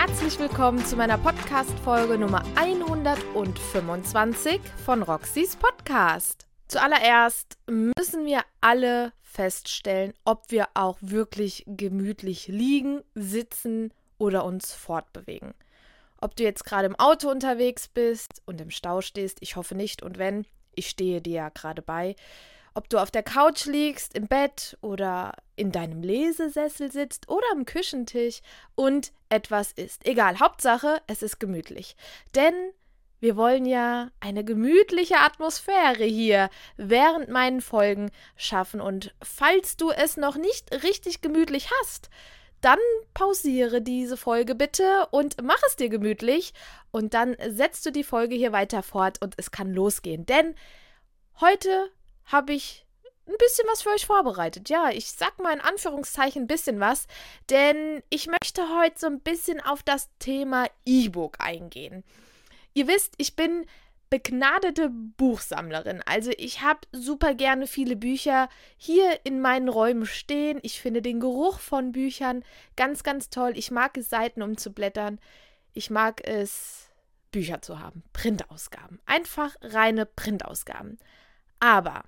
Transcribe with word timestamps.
herzlich 0.00 0.38
willkommen 0.38 0.82
zu 0.86 0.96
meiner 0.96 1.18
Podcast-Folge 1.18 2.16
Nummer 2.16 2.42
125 2.54 4.58
von 4.82 5.02
Roxys 5.02 5.56
Podcast. 5.56 6.46
Zuallererst 6.68 7.58
müssen 7.66 8.24
wir 8.24 8.40
alle 8.62 9.12
feststellen, 9.20 10.14
ob 10.24 10.44
wir 10.48 10.68
auch 10.72 10.96
wirklich 11.02 11.64
gemütlich 11.66 12.48
liegen, 12.48 13.02
sitzen 13.14 13.92
oder 14.16 14.46
uns 14.46 14.72
fortbewegen. 14.72 15.52
Ob 16.18 16.34
du 16.34 16.44
jetzt 16.44 16.64
gerade 16.64 16.86
im 16.86 16.98
Auto 16.98 17.30
unterwegs 17.30 17.86
bist 17.86 18.40
und 18.46 18.58
im 18.62 18.70
Stau 18.70 19.02
stehst, 19.02 19.36
ich 19.42 19.56
hoffe 19.56 19.74
nicht, 19.74 20.02
und 20.02 20.16
wenn, 20.16 20.46
ich 20.74 20.88
stehe 20.88 21.20
dir 21.20 21.34
ja 21.34 21.48
gerade 21.50 21.82
bei. 21.82 22.16
Ob 22.74 22.88
du 22.88 22.98
auf 22.98 23.10
der 23.10 23.22
Couch 23.22 23.66
liegst, 23.66 24.16
im 24.16 24.26
Bett 24.26 24.78
oder 24.80 25.32
in 25.56 25.72
deinem 25.72 26.02
Lesesessel 26.02 26.90
sitzt 26.90 27.28
oder 27.28 27.46
am 27.52 27.64
Küchentisch 27.64 28.40
und 28.74 29.12
etwas 29.28 29.72
isst. 29.72 30.06
Egal, 30.06 30.40
Hauptsache, 30.40 31.02
es 31.06 31.22
ist 31.22 31.40
gemütlich. 31.40 31.96
Denn 32.34 32.54
wir 33.20 33.36
wollen 33.36 33.66
ja 33.66 34.10
eine 34.20 34.44
gemütliche 34.44 35.18
Atmosphäre 35.18 36.04
hier 36.04 36.48
während 36.76 37.28
meinen 37.28 37.60
Folgen 37.60 38.10
schaffen. 38.36 38.80
Und 38.80 39.14
falls 39.22 39.76
du 39.76 39.90
es 39.90 40.16
noch 40.16 40.36
nicht 40.36 40.82
richtig 40.82 41.20
gemütlich 41.20 41.68
hast, 41.80 42.08
dann 42.62 42.78
pausiere 43.12 43.82
diese 43.82 44.16
Folge 44.16 44.54
bitte 44.54 45.06
und 45.10 45.36
mach 45.42 45.60
es 45.66 45.76
dir 45.76 45.90
gemütlich. 45.90 46.54
Und 46.90 47.12
dann 47.12 47.36
setzt 47.48 47.84
du 47.84 47.92
die 47.92 48.04
Folge 48.04 48.34
hier 48.34 48.52
weiter 48.52 48.82
fort 48.82 49.20
und 49.20 49.34
es 49.36 49.50
kann 49.50 49.72
losgehen. 49.72 50.24
Denn 50.24 50.54
heute 51.40 51.90
habe 52.30 52.52
ich 52.52 52.86
ein 53.26 53.36
bisschen 53.38 53.66
was 53.68 53.82
für 53.82 53.90
euch 53.90 54.06
vorbereitet. 54.06 54.68
Ja, 54.68 54.90
ich 54.90 55.12
sag 55.12 55.38
mal 55.38 55.52
in 55.52 55.60
Anführungszeichen 55.60 56.42
ein 56.42 56.48
bisschen 56.48 56.80
was, 56.80 57.06
denn 57.48 58.02
ich 58.10 58.26
möchte 58.26 58.62
heute 58.80 58.98
so 58.98 59.06
ein 59.06 59.20
bisschen 59.20 59.60
auf 59.60 59.82
das 59.82 60.08
Thema 60.18 60.66
E-Book 60.84 61.36
eingehen. 61.38 62.04
Ihr 62.74 62.88
wisst, 62.88 63.14
ich 63.18 63.36
bin 63.36 63.66
begnadete 64.10 64.90
Buchsammlerin. 64.90 66.02
Also 66.04 66.32
ich 66.36 66.62
habe 66.62 66.80
super 66.90 67.34
gerne 67.34 67.68
viele 67.68 67.94
Bücher 67.94 68.48
hier 68.76 69.20
in 69.24 69.40
meinen 69.40 69.68
Räumen 69.68 70.04
stehen. 70.04 70.58
Ich 70.62 70.80
finde 70.80 71.00
den 71.00 71.20
Geruch 71.20 71.60
von 71.60 71.92
Büchern 71.92 72.44
ganz, 72.76 73.04
ganz 73.04 73.30
toll. 73.30 73.52
Ich 73.54 73.70
mag 73.70 73.96
es, 73.96 74.10
Seiten 74.10 74.42
umzublättern. 74.42 75.20
Ich 75.72 75.90
mag 75.90 76.26
es, 76.26 76.88
Bücher 77.30 77.62
zu 77.62 77.78
haben. 77.78 78.02
Printausgaben. 78.12 79.00
Einfach 79.06 79.54
reine 79.62 80.06
Printausgaben. 80.06 80.98
Aber 81.60 82.02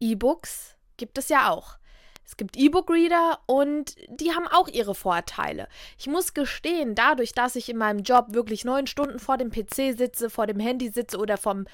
E-Books 0.00 0.76
gibt 0.96 1.18
es 1.18 1.28
ja 1.28 1.50
auch. 1.50 1.78
Es 2.24 2.36
gibt 2.36 2.58
E-Book-Reader 2.58 3.40
und 3.46 3.94
die 4.08 4.32
haben 4.32 4.46
auch 4.46 4.68
ihre 4.68 4.94
Vorteile. 4.94 5.66
Ich 5.98 6.08
muss 6.08 6.34
gestehen, 6.34 6.94
dadurch, 6.94 7.32
dass 7.32 7.56
ich 7.56 7.70
in 7.70 7.78
meinem 7.78 8.00
Job 8.00 8.34
wirklich 8.34 8.66
neun 8.66 8.86
Stunden 8.86 9.18
vor 9.18 9.38
dem 9.38 9.50
PC 9.50 9.96
sitze, 9.96 10.28
vor 10.28 10.46
dem 10.46 10.60
Handy 10.60 10.90
sitze 10.90 11.16
oder 11.16 11.38
vom 11.38 11.66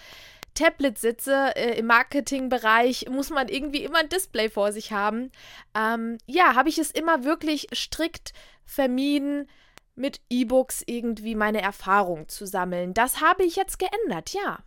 Tablet 0.55 0.97
sitze, 0.97 1.57
äh, 1.57 1.77
im 1.79 1.87
Marketingbereich, 1.87 3.09
muss 3.11 3.31
man 3.31 3.49
irgendwie 3.49 3.83
immer 3.83 3.99
ein 3.99 4.09
Display 4.09 4.49
vor 4.49 4.71
sich 4.71 4.93
haben. 4.93 5.33
Ähm, 5.77 6.19
ja, 6.27 6.55
habe 6.55 6.69
ich 6.69 6.79
es 6.79 6.93
immer 6.93 7.25
wirklich 7.25 7.67
strikt 7.75 8.33
vermieden, 8.65 9.49
mit 9.97 10.21
E-Books 10.29 10.83
irgendwie 10.87 11.35
meine 11.35 11.63
Erfahrung 11.63 12.29
zu 12.29 12.47
sammeln. 12.47 12.95
Das 12.95 13.21
habe 13.21 13.45
ich 13.45 13.57
jetzt 13.57 13.79
geändert, 13.79 14.31
ja. 14.31 14.59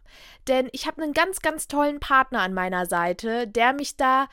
Denn 0.47 0.69
ich 0.71 0.87
habe 0.87 1.01
einen 1.01 1.13
ganz, 1.13 1.41
ganz 1.41 1.67
tollen 1.67 1.99
Partner 1.99 2.41
an 2.41 2.53
meiner 2.53 2.85
Seite, 2.85 3.47
der 3.47 3.73
mich 3.73 3.97
da 3.97 4.27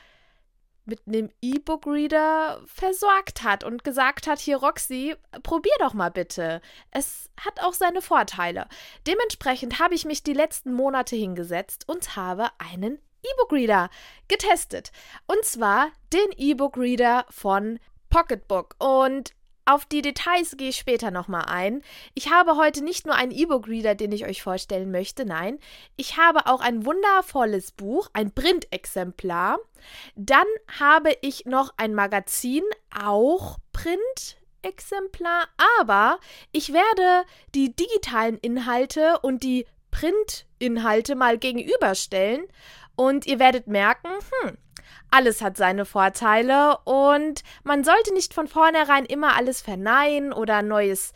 mit 0.85 1.01
einem 1.07 1.29
E-Book-Reader 1.41 2.61
versorgt 2.65 3.43
hat 3.43 3.63
und 3.63 3.83
gesagt 3.83 4.27
hat, 4.27 4.39
hier 4.39 4.57
Roxy, 4.57 5.15
probier 5.41 5.73
doch 5.79 5.93
mal 5.93 6.11
bitte. 6.11 6.61
Es 6.91 7.29
hat 7.43 7.61
auch 7.61 7.73
seine 7.73 8.01
Vorteile. 8.01 8.67
Dementsprechend 9.07 9.79
habe 9.79 9.95
ich 9.95 10.05
mich 10.05 10.23
die 10.23 10.33
letzten 10.33 10.73
Monate 10.73 11.15
hingesetzt 11.15 11.89
und 11.89 12.15
habe 12.15 12.49
einen 12.59 12.99
E-Book-Reader 13.23 13.89
getestet. 14.27 14.91
Und 15.25 15.43
zwar 15.43 15.87
den 16.13 16.31
E-Book-Reader 16.37 17.25
von 17.29 17.79
Pocketbook. 18.09 18.75
Und 18.77 19.33
auf 19.65 19.85
die 19.85 20.01
Details 20.01 20.55
gehe 20.57 20.69
ich 20.69 20.77
später 20.77 21.09
nochmal 21.11 21.45
ein. 21.47 21.81
Ich 22.13 22.31
habe 22.31 22.55
heute 22.55 22.83
nicht 22.83 23.05
nur 23.05 23.15
einen 23.15 23.31
E-Book-Reader, 23.31 23.95
den 23.95 24.11
ich 24.11 24.25
euch 24.25 24.43
vorstellen 24.43 24.91
möchte, 24.91 25.25
nein, 25.25 25.59
ich 25.97 26.17
habe 26.17 26.45
auch 26.45 26.61
ein 26.61 26.85
wundervolles 26.85 27.71
Buch, 27.71 28.09
ein 28.13 28.31
Print-Exemplar. 28.31 29.57
Dann 30.15 30.45
habe 30.79 31.17
ich 31.21 31.45
noch 31.45 31.73
ein 31.77 31.95
Magazin, 31.95 32.63
auch 32.95 33.57
Print-Exemplar, 33.73 35.47
aber 35.79 36.19
ich 36.51 36.71
werde 36.71 37.27
die 37.55 37.75
digitalen 37.75 38.37
Inhalte 38.37 39.19
und 39.21 39.43
die 39.43 39.65
Print-Inhalte 39.89 41.15
mal 41.15 41.37
gegenüberstellen 41.37 42.45
und 42.95 43.25
ihr 43.25 43.39
werdet 43.39 43.67
merken, 43.67 44.09
hm, 44.41 44.57
alles 45.15 45.41
hat 45.41 45.55
seine 45.55 45.85
Vorteile 45.85 46.77
und 46.83 47.43
man 47.63 47.83
sollte 47.83 48.13
nicht 48.13 48.33
von 48.33 48.47
vornherein 48.47 49.05
immer 49.05 49.35
alles 49.35 49.61
verneinen 49.61 50.33
oder 50.33 50.61
Neues 50.61 51.13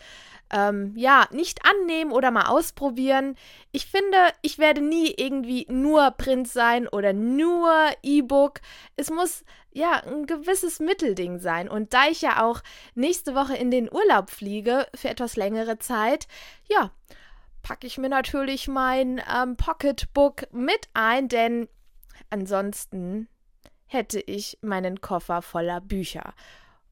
ähm, 0.51 0.93
ja, 0.95 1.27
nicht 1.31 1.59
annehmen 1.65 2.11
oder 2.11 2.31
mal 2.31 2.47
ausprobieren. 2.47 3.35
Ich 3.71 3.85
finde, 3.85 4.17
ich 4.41 4.57
werde 4.57 4.81
nie 4.81 5.13
irgendwie 5.15 5.67
nur 5.69 6.11
Print 6.11 6.47
sein 6.47 6.87
oder 6.87 7.13
nur 7.13 7.71
E-Book. 8.01 8.61
Es 8.95 9.11
muss 9.11 9.43
ja 9.71 10.01
ein 10.03 10.25
gewisses 10.25 10.79
Mittelding 10.79 11.39
sein. 11.39 11.69
Und 11.69 11.93
da 11.93 12.07
ich 12.09 12.21
ja 12.21 12.43
auch 12.43 12.61
nächste 12.95 13.35
Woche 13.35 13.55
in 13.55 13.69
den 13.69 13.91
Urlaub 13.91 14.31
fliege 14.31 14.87
für 14.95 15.09
etwas 15.09 15.35
längere 15.35 15.77
Zeit, 15.77 16.27
ja, 16.67 16.91
packe 17.61 17.85
ich 17.85 17.97
mir 17.97 18.09
natürlich 18.09 18.67
mein 18.67 19.21
ähm, 19.31 19.55
Pocketbook 19.55 20.51
mit 20.51 20.89
ein, 20.93 21.27
denn 21.27 21.67
ansonsten 22.31 23.27
hätte 23.89 24.21
ich 24.21 24.57
meinen 24.61 25.01
Koffer 25.01 25.41
voller 25.41 25.81
Bücher. 25.81 26.33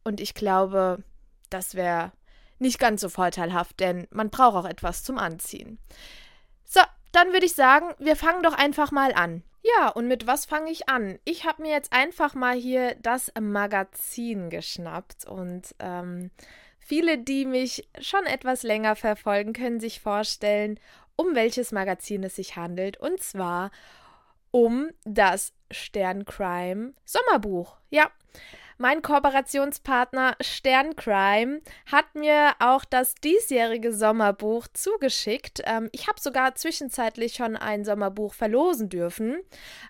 Und 0.03 0.19
ich 0.19 0.33
glaube, 0.33 1.03
das 1.49 1.75
wäre 1.75 2.11
nicht 2.59 2.79
ganz 2.79 3.01
so 3.01 3.09
vorteilhaft, 3.09 3.79
denn 3.79 4.07
man 4.09 4.29
braucht 4.29 4.55
auch 4.55 4.69
etwas 4.69 5.03
zum 5.03 5.17
Anziehen. 5.17 5.77
So, 6.65 6.81
dann 7.11 7.31
würde 7.31 7.45
ich 7.45 7.53
sagen, 7.55 7.93
wir 7.99 8.15
fangen 8.15 8.43
doch 8.43 8.53
einfach 8.57 8.91
mal 8.91 9.13
an. 9.13 9.43
Ja, 9.63 9.89
und 9.89 10.07
mit 10.07 10.27
was 10.27 10.45
fange 10.45 10.71
ich 10.71 10.89
an? 10.89 11.19
Ich 11.23 11.45
habe 11.45 11.61
mir 11.61 11.71
jetzt 11.71 11.93
einfach 11.93 12.33
mal 12.33 12.55
hier 12.55 12.95
das 12.95 13.31
Magazin 13.39 14.49
geschnappt 14.49 15.25
und 15.25 15.75
ähm, 15.79 16.31
viele, 16.79 17.17
die 17.17 17.45
mich 17.45 17.87
schon 17.99 18.25
etwas 18.25 18.63
länger 18.63 18.95
verfolgen, 18.95 19.53
können 19.53 19.79
sich 19.79 19.99
vorstellen, 19.99 20.79
um 21.15 21.35
welches 21.35 21.71
Magazin 21.71 22.23
es 22.23 22.37
sich 22.37 22.55
handelt. 22.55 22.97
Und 22.97 23.21
zwar 23.21 23.71
um 24.57 24.90
das 25.06 25.53
Sterncrime 25.69 26.94
Sommerbuch. 27.06 27.78
Ja. 27.91 28.09
Mein 28.79 29.03
Kooperationspartner 29.03 30.35
Sterncrime 30.40 31.62
hat 31.91 32.13
mir 32.13 32.53
auch 32.59 32.84
das 32.85 33.13
diesjährige 33.16 33.91
Sommerbuch 33.94 34.68
zugeschickt. 34.73 35.62
Ähm, 35.66 35.90
ich 35.91 36.07
habe 36.07 36.19
sogar 36.19 36.56
zwischenzeitlich 36.56 37.35
schon 37.35 37.56
ein 37.56 37.85
Sommerbuch 37.85 38.34
verlosen 38.34 38.90
dürfen. 38.90 39.40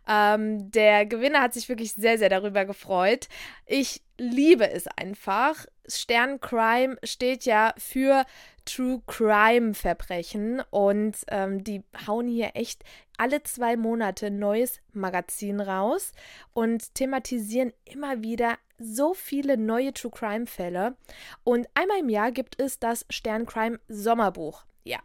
Ähm, 0.08 0.70
der 0.72 1.06
Gewinner 1.06 1.42
hat 1.42 1.54
sich 1.54 1.70
wirklich 1.70 1.94
sehr, 1.94 2.18
sehr 2.18 2.30
darüber 2.30 2.66
gefreut. 2.66 3.28
Ich 3.66 4.04
liebe 4.18 4.70
es 4.70 4.88
einfach. 4.88 5.66
Sterncrime 5.88 6.98
steht 7.04 7.46
ja 7.46 7.74
für 7.78 8.26
True 8.66 9.02
Crime 9.08 9.74
Verbrechen 9.74 10.62
und 10.72 11.18
ähm, 11.30 11.64
die 11.64 11.84
hauen 12.06 12.28
hier 12.28 12.52
echt 12.54 12.84
alle 13.18 13.44
zwei 13.44 13.76
Monate 13.76 14.32
neues 14.32 14.80
Magazin 14.94 15.60
raus 15.60 16.14
und 16.54 16.94
thematisieren 16.96 17.74
immer 17.86 18.22
wieder 18.22 18.58
so 18.78 19.14
viele 19.14 19.58
neue 19.58 19.94
True 19.94 20.12
Crime 20.12 20.46
Fälle. 20.46 20.96
Und 21.44 21.68
einmal 21.74 22.00
im 22.00 22.10
Jahr 22.10 22.32
gibt 22.32 22.62
es 22.62 22.80
das 22.80 23.06
Sterncrime 23.10 23.80
Sommerbuch. 23.88 24.66
Ja, 24.84 25.00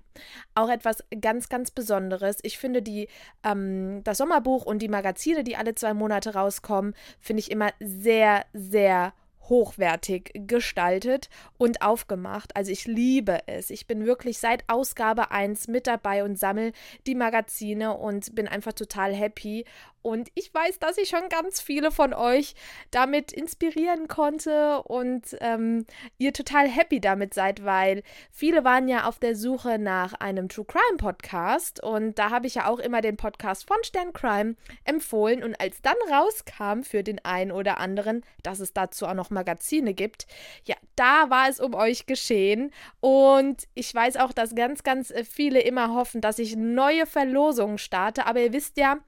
auch 0.55 0.69
etwas 0.69 1.03
ganz, 1.21 1.49
ganz 1.49 1.73
Besonderes. 1.73 2.39
Ich 2.43 2.57
finde 2.57 2.83
die, 2.83 3.09
ähm, 3.43 4.03
das 4.05 4.19
Sommerbuch 4.19 4.65
und 4.65 4.81
die 4.81 4.89
Magazine, 4.89 5.43
die 5.43 5.57
alle 5.57 5.75
zwei 5.75 5.93
Monate 5.93 6.35
rauskommen, 6.35 6.95
finde 7.19 7.41
ich 7.41 7.51
immer 7.51 7.73
sehr, 7.81 8.45
sehr 8.53 9.13
hochwertig 9.49 10.33
gestaltet 10.35 11.29
und 11.59 11.83
aufgemacht. 11.83 12.57
Also 12.57 12.71
ich 12.71 12.87
liebe 12.87 13.41
es. 13.47 13.71
Ich 13.71 13.87
bin 13.87 14.07
wirklich 14.07 14.39
seit 14.39 14.65
Ausgabe 14.69 15.31
1 15.31 15.69
mit 15.69 15.87
dabei 15.87 16.25
und 16.25 16.39
sammle 16.39 16.73
die 17.07 17.15
Magazine 17.15 17.97
und 17.97 18.35
bin 18.35 18.49
einfach 18.49 18.73
total 18.73 19.15
happy. 19.15 19.65
Und 20.03 20.31
ich 20.35 20.53
weiß, 20.53 20.81
dass 20.81 20.99
ich 20.99 21.09
schon 21.09 21.29
ganz 21.29 21.61
viele 21.61 21.93
von 21.93 22.13
euch 22.13 22.55
damit 22.91 23.33
inspirieren 23.33 24.09
konnte 24.09 24.83
und 24.83 25.37
ähm, 25.41 25.87
ihr 26.19 26.33
total 26.33 26.69
happy 26.69 27.01
damit 27.01 27.35
seid, 27.35 27.65
weil 27.65 28.03
viele 28.31 28.65
waren 28.65 28.89
ja 28.89 29.07
auf 29.07 29.21
der 29.21 29.37
Suche 29.37 29.79
nach 29.79 30.15
einem 30.15 30.49
True 30.49 30.65
Crime 30.65 30.97
Podcast 30.99 31.83
und 31.83 32.19
da 32.19 32.31
habe 32.31 32.49
ich 32.49 32.57
ja 32.57 32.67
auch 32.67 32.81
immer 32.81 33.01
den 33.01 33.17
Podcast 33.17 33.67
von 33.67 33.77
Stern 33.83 34.13
Crime 34.13 34.57
empfohlen 34.85 35.45
und 35.45 35.61
als 35.61 35.83
dann 35.83 35.97
rauskam 36.11 36.83
für 36.83 37.05
den 37.05 37.25
einen 37.25 37.53
oder 37.53 37.79
anderen, 37.79 38.25
dass 38.43 38.59
es 38.59 38.73
dazu 38.73 39.07
auch 39.07 39.15
noch 39.15 39.31
Magazine 39.31 39.95
gibt, 39.95 40.27
ja, 40.65 40.75
da 40.97 41.31
war 41.31 41.49
es 41.49 41.61
um 41.61 41.75
euch 41.75 42.07
geschehen 42.07 42.73
und 43.01 43.69
ich 43.75 43.95
weiß 43.95 44.17
auch, 44.17 44.33
dass 44.33 44.57
ganz, 44.57 44.83
ganz 44.83 45.13
viele 45.31 45.61
immer 45.61 45.95
hoffen, 45.95 46.21
dass 46.21 46.41
ich 46.41 46.57
neue 46.57 47.07
Verlosungen 47.07 47.79
starte, 47.79 48.27
aber 48.27 48.41
ihr 48.41 48.53
wisst 48.53 48.77
ja, 48.77 48.99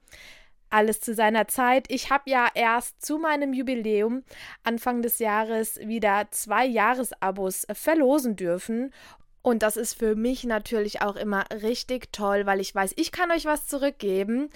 alles 0.69 1.01
zu 1.01 1.13
seiner 1.13 1.47
Zeit. 1.47 1.85
Ich 1.89 2.09
habe 2.09 2.29
ja 2.29 2.47
erst 2.53 3.05
zu 3.05 3.17
meinem 3.17 3.53
Jubiläum 3.53 4.23
Anfang 4.63 5.01
des 5.01 5.19
Jahres 5.19 5.79
wieder 5.79 6.27
zwei 6.31 6.65
Jahresabos 6.65 7.65
verlosen 7.73 8.35
dürfen. 8.35 8.93
Und 9.41 9.61
das 9.61 9.77
ist 9.77 9.93
für 9.93 10.15
mich 10.15 10.43
natürlich 10.43 11.01
auch 11.01 11.15
immer 11.15 11.45
richtig 11.61 12.11
toll, 12.11 12.45
weil 12.47 12.59
ich 12.59 12.73
weiß, 12.73 12.93
ich 12.95 13.11
kann 13.11 13.31
euch 13.31 13.45
was 13.45 13.67
zurückgeben. 13.67 14.49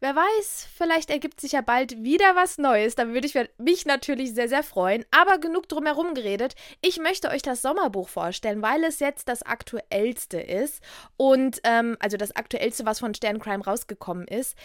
Wer 0.00 0.14
weiß, 0.14 0.68
vielleicht 0.76 1.10
ergibt 1.10 1.40
sich 1.40 1.52
ja 1.52 1.60
bald 1.60 2.04
wieder 2.04 2.36
was 2.36 2.56
Neues. 2.56 2.94
Da 2.94 3.08
würde 3.08 3.26
ich 3.26 3.34
mich 3.58 3.84
natürlich 3.84 4.32
sehr, 4.32 4.48
sehr 4.48 4.62
freuen. 4.62 5.04
Aber 5.10 5.38
genug 5.38 5.68
drumherum 5.68 6.14
geredet. 6.14 6.54
Ich 6.80 7.00
möchte 7.00 7.30
euch 7.30 7.42
das 7.42 7.62
Sommerbuch 7.62 8.08
vorstellen, 8.08 8.62
weil 8.62 8.84
es 8.84 9.00
jetzt 9.00 9.28
das 9.28 9.42
aktuellste 9.42 10.38
ist. 10.38 10.84
Und, 11.16 11.60
ähm, 11.64 11.96
also 11.98 12.16
das 12.16 12.36
aktuellste, 12.36 12.86
was 12.86 13.00
von 13.00 13.12
Sterncrime 13.12 13.64
rausgekommen 13.64 14.28
ist. 14.28 14.56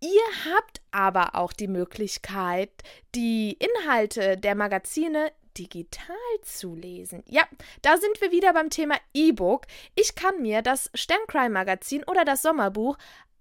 Ihr 0.00 0.54
habt 0.54 0.80
aber 0.90 1.34
auch 1.34 1.52
die 1.52 1.68
Möglichkeit, 1.68 2.70
die 3.14 3.56
Inhalte 3.58 4.36
der 4.36 4.54
Magazine 4.54 5.32
digital 5.58 6.16
zu 6.42 6.74
lesen. 6.74 7.22
Ja, 7.26 7.42
da 7.82 7.96
sind 7.96 8.20
wir 8.20 8.30
wieder 8.30 8.52
beim 8.52 8.70
Thema 8.70 8.96
E-Book. 9.14 9.66
Ich 9.94 10.14
kann 10.14 10.42
mir 10.42 10.62
das 10.62 10.90
Sterncrime 10.94 11.50
Magazin 11.50 12.04
oder 12.04 12.24
das 12.24 12.42
Sommerbuch 12.42 12.98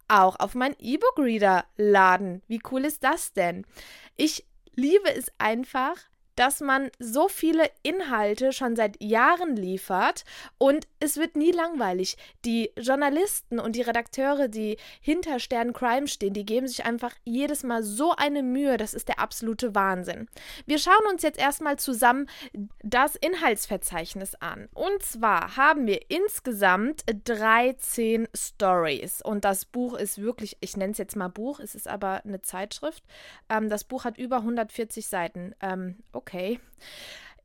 auch 0.08 0.40
auf 0.40 0.56
meinen 0.56 0.76
E-Book-Reader 0.80 1.66
laden. 1.78 2.42
Wie 2.48 2.62
cool 2.72 2.86
ist 2.86 3.04
das 3.04 3.34
denn? 3.34 3.66
Ich 4.16 4.46
liebe 4.76 5.14
es 5.14 5.32
einfach, 5.38 5.96
dass 6.36 6.60
man 6.60 6.90
so 7.00 7.28
viele 7.28 7.70
Inhalte 7.82 8.52
schon 8.52 8.76
seit 8.76 9.02
Jahren 9.02 9.56
liefert 9.56 10.26
und 10.58 10.88
es 11.00 11.18
wird 11.18 11.36
nie 11.36 11.52
langweilig. 11.52 12.18
Die 12.44 12.72
Journalisten 12.78 13.60
und 13.60 13.76
die 13.76 13.82
Redakteure, 13.82 14.48
die 14.48 14.78
hinter 15.02 15.40
Stern 15.40 15.74
Crime 15.74 16.08
stehen, 16.08 16.34
die 16.34 16.46
geben 16.46 16.68
sich 16.68 16.86
einfach 16.86 17.14
jedes 17.24 17.64
Mal 17.64 17.84
so 17.84 18.14
eine 18.16 18.44
Mühe, 18.44 18.78
das 18.78 18.94
ist 18.94 19.08
der 19.08 19.20
absolute 19.20 19.76
Wahnsinn. 19.76 20.28
Wir 20.66 20.78
schauen 20.78 21.06
uns 21.10 21.24
jetzt 21.24 21.40
erstmal 21.40 21.78
zusammen 21.78 22.28
das 22.84 23.16
Inhaltsverzeichnis 23.16 24.36
an. 24.36 24.68
Und 24.74 25.04
zwar 25.04 25.56
haben 25.56 25.88
wir 25.88 26.00
insgesamt 26.10 27.04
13 27.26 28.28
Stories 28.36 29.22
und 29.22 29.46
das 29.46 29.66
Buch 29.66 29.94
ist 29.94 30.22
wirklich, 30.22 30.58
ich 30.60 30.76
nenne 30.76 30.92
es 30.92 30.98
jetzt 30.98 31.16
mal 31.16 31.30
Buch, 31.30 31.60
es 31.60 31.76
ist 31.76 31.88
aber 31.88 32.24
eine 32.26 32.42
Zeitschrift. 32.42 33.04
Ähm, 33.50 33.70
das 33.70 33.84
Buch 33.84 34.04
hat 34.04 34.18
über 34.18 34.38
140 34.38 35.08
Seiten. 35.08 35.56
Ähm, 35.62 35.98
okay 36.12 36.25
okay. 36.26 36.60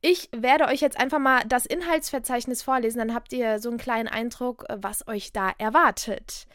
Ich 0.01 0.29
werde 0.35 0.65
euch 0.65 0.81
jetzt 0.81 0.99
einfach 0.99 1.19
mal 1.19 1.43
das 1.47 1.67
Inhaltsverzeichnis 1.67 2.63
vorlesen, 2.63 2.97
dann 2.97 3.13
habt 3.13 3.31
ihr 3.33 3.59
so 3.59 3.69
einen 3.69 3.77
kleinen 3.77 4.07
Eindruck, 4.07 4.65
was 4.69 5.07
euch 5.07 5.31
da 5.31 5.51
erwartet. 5.59 6.47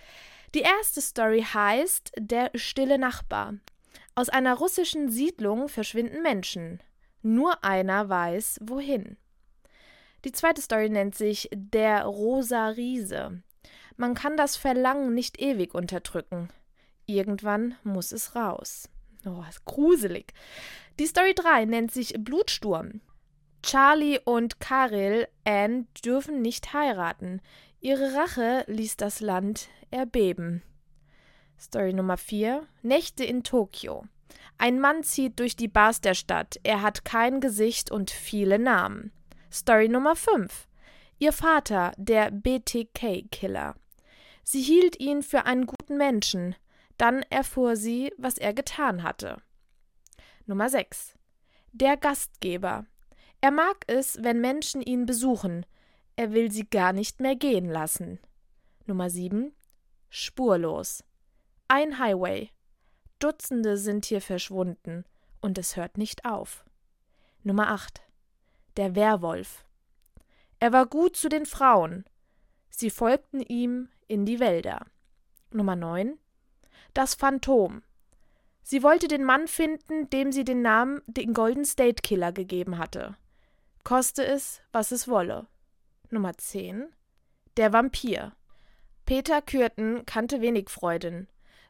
Die 0.55 0.63
erste 0.63 1.01
Story 1.01 1.43
heißt 1.43 2.13
Der 2.19 2.51
stille 2.55 2.99
Nachbar. 2.99 3.55
Aus 4.17 4.29
einer 4.29 4.55
russischen 4.55 5.11
Siedlung 5.11 5.69
verschwinden 5.69 6.23
Menschen. 6.23 6.83
Nur 7.23 7.63
einer 7.63 8.09
weiß, 8.09 8.61
wohin. 8.63 9.17
Die 10.25 10.33
zweite 10.33 10.61
Story 10.61 10.89
nennt 10.89 11.15
sich 11.15 11.49
Der 11.53 12.05
rosa 12.05 12.69
Riese. 12.69 13.43
Man 13.97 14.15
kann 14.15 14.37
das 14.37 14.57
Verlangen 14.57 15.15
nicht 15.15 15.41
ewig 15.41 15.75
unterdrücken. 15.75 16.49
Irgendwann 17.07 17.77
muss 17.85 18.11
es 18.11 18.35
raus. 18.35 18.89
Oh, 19.25 19.45
ist 19.49 19.65
gruselig. 19.65 20.33
Die 20.99 21.07
Story 21.07 21.35
3 21.35 21.67
nennt 21.67 21.93
sich 21.93 22.15
Blutsturm. 22.19 23.03
Charlie 23.63 24.19
und 24.25 24.61
Karel 24.61 25.29
Ann 25.45 25.89
dürfen 26.03 26.41
nicht 26.41 26.73
heiraten. 26.73 27.43
Ihre 27.81 28.15
Rache 28.15 28.65
ließ 28.67 28.97
das 28.97 29.21
Land 29.21 29.69
erbeben. 29.91 30.63
Story 31.59 31.93
Nummer 31.93 32.17
4 32.17 32.67
Nächte 32.83 33.25
in 33.25 33.43
Tokio. 33.43 34.05
Ein 34.57 34.81
Mann 34.81 35.03
zieht 35.03 35.39
durch 35.39 35.55
die 35.55 35.69
Bars 35.69 36.01
der 36.01 36.15
Stadt. 36.15 36.59
Er 36.63 36.81
hat 36.81 37.05
kein 37.05 37.41
Gesicht 37.41 37.91
und 37.91 38.11
viele 38.11 38.59
Namen. 38.59 39.13
Story 39.53 39.89
Nummer 39.89 40.17
5 40.17 40.67
Ihr 41.19 41.33
Vater, 41.33 41.93
der 41.99 42.31
BTK-Killer. 42.31 43.75
Sie 44.43 44.63
hielt 44.63 44.99
ihn 44.99 45.23
für 45.23 45.45
einen 45.45 45.67
guten 45.67 45.99
Menschen. 45.99 46.55
Dann 46.97 47.23
erfuhr 47.29 47.77
sie, 47.77 48.15
was 48.17 48.39
er 48.39 48.55
getan 48.55 49.03
hatte. 49.03 49.43
Nummer 50.49 50.69
6. 50.69 51.17
Der 51.73 51.97
Gastgeber. 51.97 52.87
Er 53.41 53.51
mag 53.51 53.83
es, 53.89 54.23
wenn 54.23 54.41
Menschen 54.41 54.81
ihn 54.81 55.05
besuchen. 55.05 55.67
Er 56.15 56.33
will 56.33 56.53
sie 56.53 56.71
gar 56.71 56.93
nicht 56.93 57.19
mehr 57.19 57.35
gehen 57.35 57.69
lassen. 57.69 58.21
Nummer 58.87 59.11
7. 59.11 59.53
Spurlos. 60.09 61.03
Ein 61.67 61.99
Highway. 61.99 62.51
Dutzende 63.19 63.77
sind 63.77 64.05
hier 64.05 64.21
verschwunden 64.21 65.05
und 65.41 65.59
es 65.59 65.75
hört 65.75 65.99
nicht 65.99 66.25
auf. 66.25 66.65
Nummer 67.43 67.71
8. 67.71 68.03
Der 68.77 68.95
Werwolf. 68.95 69.65
Er 70.61 70.73
war 70.73 70.87
gut 70.87 71.17
zu 71.17 71.29
den 71.29 71.45
Frauen. 71.45 72.05
Sie 72.71 72.91
folgten 72.91 73.41
ihm 73.41 73.89
in 74.07 74.25
die 74.25 74.39
Wälder. 74.39 74.87
Nummer 75.51 75.75
9. 75.75 76.17
Das 76.95 77.17
Phantom. 77.17 77.83
Sie 78.69 78.83
wollte 78.83 79.07
den 79.07 79.23
Mann 79.23 79.47
finden, 79.47 80.11
dem 80.11 80.33
sie 80.33 80.43
den 80.43 80.61
Namen 80.61 81.01
den 81.07 81.35
Golden 81.35 81.65
State 81.65 82.03
Killer 82.03 82.33
gegeben 82.33 82.79
hatte. 82.79 83.17
Koste 83.85 84.27
es, 84.27 84.61
was 84.73 84.91
es 84.91 85.07
wolle. 85.07 85.47
Nummer 86.11 86.37
10. 86.37 86.93
Der 87.57 87.73
Vampir. 87.73 88.35
Peter 89.05 89.41
Kürten 89.41 90.05
kannte 90.05 90.41
wenig 90.41 90.69
Freuden, 90.69 91.29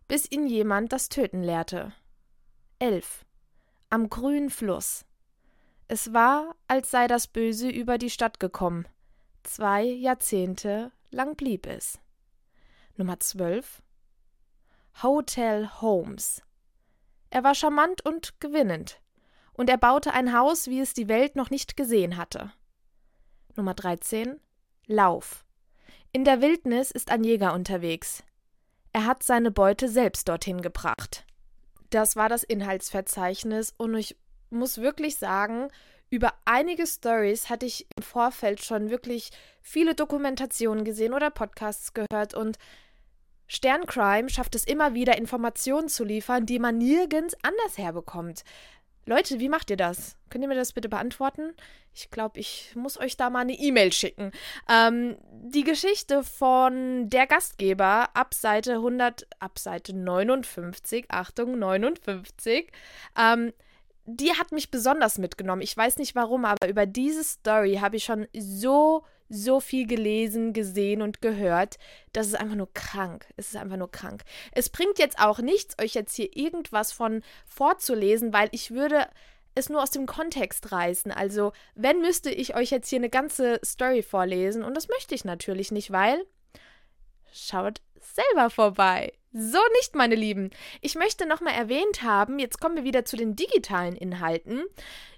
bis 0.08 0.30
ihn 0.30 0.46
jemand 0.46 0.90
das 0.90 1.10
Töten 1.10 1.42
lehrte. 1.42 1.92
11. 2.78 3.26
Am 3.90 4.08
grünen 4.08 4.48
Fluss. 4.48 5.04
Es 5.88 6.14
war, 6.14 6.56
als 6.66 6.90
sei 6.90 7.08
das 7.08 7.26
Böse 7.26 7.68
über 7.68 7.98
die 7.98 8.08
Stadt 8.08 8.40
gekommen. 8.40 8.88
Zwei 9.42 9.82
Jahrzehnte 9.82 10.92
lang 11.10 11.36
blieb 11.36 11.66
es. 11.66 12.00
Nummer 12.96 13.20
12. 13.20 13.82
Hotel 15.02 15.68
Holmes. 15.82 16.40
Er 17.30 17.44
war 17.44 17.54
charmant 17.54 18.04
und 18.04 18.40
gewinnend. 18.40 19.00
Und 19.52 19.70
er 19.70 19.78
baute 19.78 20.12
ein 20.12 20.32
Haus, 20.32 20.68
wie 20.68 20.80
es 20.80 20.94
die 20.94 21.08
Welt 21.08 21.36
noch 21.36 21.50
nicht 21.50 21.76
gesehen 21.76 22.16
hatte. 22.16 22.52
Nummer 23.56 23.74
13. 23.74 24.38
Lauf. 24.86 25.44
In 26.12 26.24
der 26.24 26.40
Wildnis 26.40 26.90
ist 26.90 27.10
ein 27.10 27.24
Jäger 27.24 27.54
unterwegs. 27.54 28.22
Er 28.92 29.06
hat 29.06 29.22
seine 29.22 29.50
Beute 29.50 29.88
selbst 29.88 30.28
dorthin 30.28 30.62
gebracht. 30.62 31.24
Das 31.90 32.16
war 32.16 32.28
das 32.28 32.42
Inhaltsverzeichnis 32.42 33.74
und 33.76 33.94
ich 33.94 34.16
muss 34.50 34.78
wirklich 34.78 35.16
sagen, 35.16 35.68
über 36.08 36.32
einige 36.44 36.86
Stories 36.86 37.50
hatte 37.50 37.66
ich 37.66 37.86
im 37.96 38.02
Vorfeld 38.02 38.64
schon 38.64 38.90
wirklich 38.90 39.30
viele 39.60 39.94
Dokumentationen 39.94 40.84
gesehen 40.84 41.14
oder 41.14 41.30
Podcasts 41.30 41.94
gehört 41.94 42.34
und 42.34 42.58
Sterncrime 43.46 44.28
schafft 44.28 44.54
es 44.54 44.64
immer 44.64 44.94
wieder, 44.94 45.18
Informationen 45.18 45.88
zu 45.88 46.04
liefern, 46.04 46.46
die 46.46 46.58
man 46.58 46.78
nirgends 46.78 47.36
anders 47.42 47.78
herbekommt. 47.78 48.44
Leute, 49.08 49.38
wie 49.38 49.48
macht 49.48 49.70
ihr 49.70 49.76
das? 49.76 50.16
Könnt 50.30 50.42
ihr 50.42 50.48
mir 50.48 50.56
das 50.56 50.72
bitte 50.72 50.88
beantworten? 50.88 51.54
Ich 51.94 52.10
glaube, 52.10 52.40
ich 52.40 52.72
muss 52.74 52.98
euch 52.98 53.16
da 53.16 53.30
mal 53.30 53.40
eine 53.40 53.52
E-Mail 53.52 53.92
schicken. 53.92 54.32
Ähm, 54.68 55.16
die 55.30 55.62
Geschichte 55.62 56.24
von 56.24 57.08
der 57.08 57.28
Gastgeber 57.28 58.08
ab 58.14 58.34
Seite 58.34 58.74
100, 58.74 59.28
ab 59.38 59.60
Seite 59.60 59.94
59, 59.94 61.06
Achtung, 61.08 61.56
59, 61.56 62.72
ähm, 63.16 63.52
die 64.06 64.32
hat 64.32 64.50
mich 64.50 64.72
besonders 64.72 65.18
mitgenommen. 65.18 65.62
Ich 65.62 65.76
weiß 65.76 65.98
nicht 65.98 66.16
warum, 66.16 66.44
aber 66.44 66.68
über 66.68 66.84
diese 66.84 67.22
Story 67.22 67.78
habe 67.80 67.96
ich 67.96 68.04
schon 68.04 68.26
so 68.36 69.04
so 69.28 69.60
viel 69.60 69.86
gelesen, 69.86 70.52
gesehen 70.52 71.02
und 71.02 71.20
gehört. 71.20 71.78
Das 72.12 72.26
ist 72.26 72.34
einfach 72.34 72.56
nur 72.56 72.72
krank. 72.72 73.26
Es 73.36 73.48
ist 73.48 73.56
einfach 73.56 73.76
nur 73.76 73.90
krank. 73.90 74.22
Es 74.52 74.68
bringt 74.68 74.98
jetzt 74.98 75.18
auch 75.18 75.38
nichts, 75.38 75.76
euch 75.80 75.94
jetzt 75.94 76.14
hier 76.14 76.36
irgendwas 76.36 76.92
von 76.92 77.22
vorzulesen, 77.46 78.32
weil 78.32 78.48
ich 78.52 78.70
würde 78.70 79.08
es 79.54 79.68
nur 79.68 79.82
aus 79.82 79.90
dem 79.90 80.06
Kontext 80.06 80.70
reißen. 80.70 81.10
Also, 81.10 81.52
wenn 81.74 82.00
müsste 82.00 82.30
ich 82.30 82.54
euch 82.54 82.70
jetzt 82.70 82.88
hier 82.88 82.98
eine 82.98 83.10
ganze 83.10 83.58
Story 83.64 84.02
vorlesen 84.02 84.62
und 84.62 84.74
das 84.74 84.88
möchte 84.88 85.14
ich 85.14 85.24
natürlich 85.24 85.72
nicht, 85.72 85.90
weil 85.90 86.24
schaut 87.32 87.80
selber 88.00 88.50
vorbei. 88.50 89.12
So 89.32 89.58
nicht, 89.78 89.94
meine 89.94 90.14
Lieben. 90.14 90.50
Ich 90.80 90.94
möchte 90.94 91.26
nochmal 91.26 91.54
erwähnt 91.54 92.02
haben, 92.02 92.38
jetzt 92.38 92.60
kommen 92.60 92.76
wir 92.76 92.84
wieder 92.84 93.04
zu 93.04 93.16
den 93.16 93.36
digitalen 93.36 93.96
Inhalten. 93.96 94.64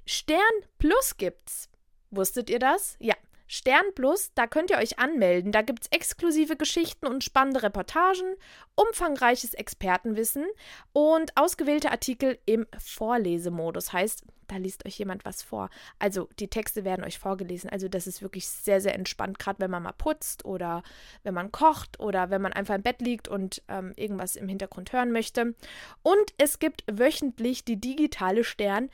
Stern 0.06 0.40
Plus 0.78 1.16
gibt's. 1.16 1.68
Wusstet 2.10 2.50
ihr 2.50 2.58
das? 2.58 2.96
Ja. 2.98 3.14
Stern 3.48 3.94
Plus, 3.94 4.30
da 4.34 4.46
könnt 4.46 4.70
ihr 4.70 4.76
euch 4.76 4.98
anmelden. 4.98 5.52
Da 5.52 5.62
gibt 5.62 5.84
es 5.84 5.90
exklusive 5.90 6.54
Geschichten 6.54 7.06
und 7.06 7.24
spannende 7.24 7.62
Reportagen, 7.62 8.36
umfangreiches 8.76 9.54
Expertenwissen 9.54 10.44
und 10.92 11.36
ausgewählte 11.36 11.90
Artikel 11.90 12.38
im 12.44 12.66
Vorlesemodus. 12.78 13.92
Heißt, 13.92 14.22
da 14.48 14.56
liest 14.56 14.86
euch 14.86 14.98
jemand 14.98 15.24
was 15.24 15.42
vor. 15.42 15.70
Also 15.98 16.28
die 16.38 16.48
Texte 16.48 16.84
werden 16.84 17.04
euch 17.04 17.18
vorgelesen. 17.18 17.70
Also 17.70 17.88
das 17.88 18.06
ist 18.06 18.22
wirklich 18.22 18.48
sehr, 18.48 18.80
sehr 18.80 18.94
entspannt, 18.94 19.38
gerade 19.38 19.60
wenn 19.60 19.70
man 19.70 19.82
mal 19.82 19.92
putzt 19.92 20.44
oder 20.44 20.82
wenn 21.22 21.34
man 21.34 21.52
kocht 21.52 22.00
oder 22.00 22.30
wenn 22.30 22.42
man 22.42 22.52
einfach 22.52 22.74
im 22.74 22.82
Bett 22.82 23.00
liegt 23.00 23.28
und 23.28 23.62
ähm, 23.68 23.92
irgendwas 23.96 24.36
im 24.36 24.48
Hintergrund 24.48 24.92
hören 24.92 25.12
möchte. 25.12 25.54
Und 26.02 26.34
es 26.38 26.58
gibt 26.58 26.84
wöchentlich 26.90 27.64
die 27.64 27.80
digitale 27.80 28.44
Stern. 28.44 28.90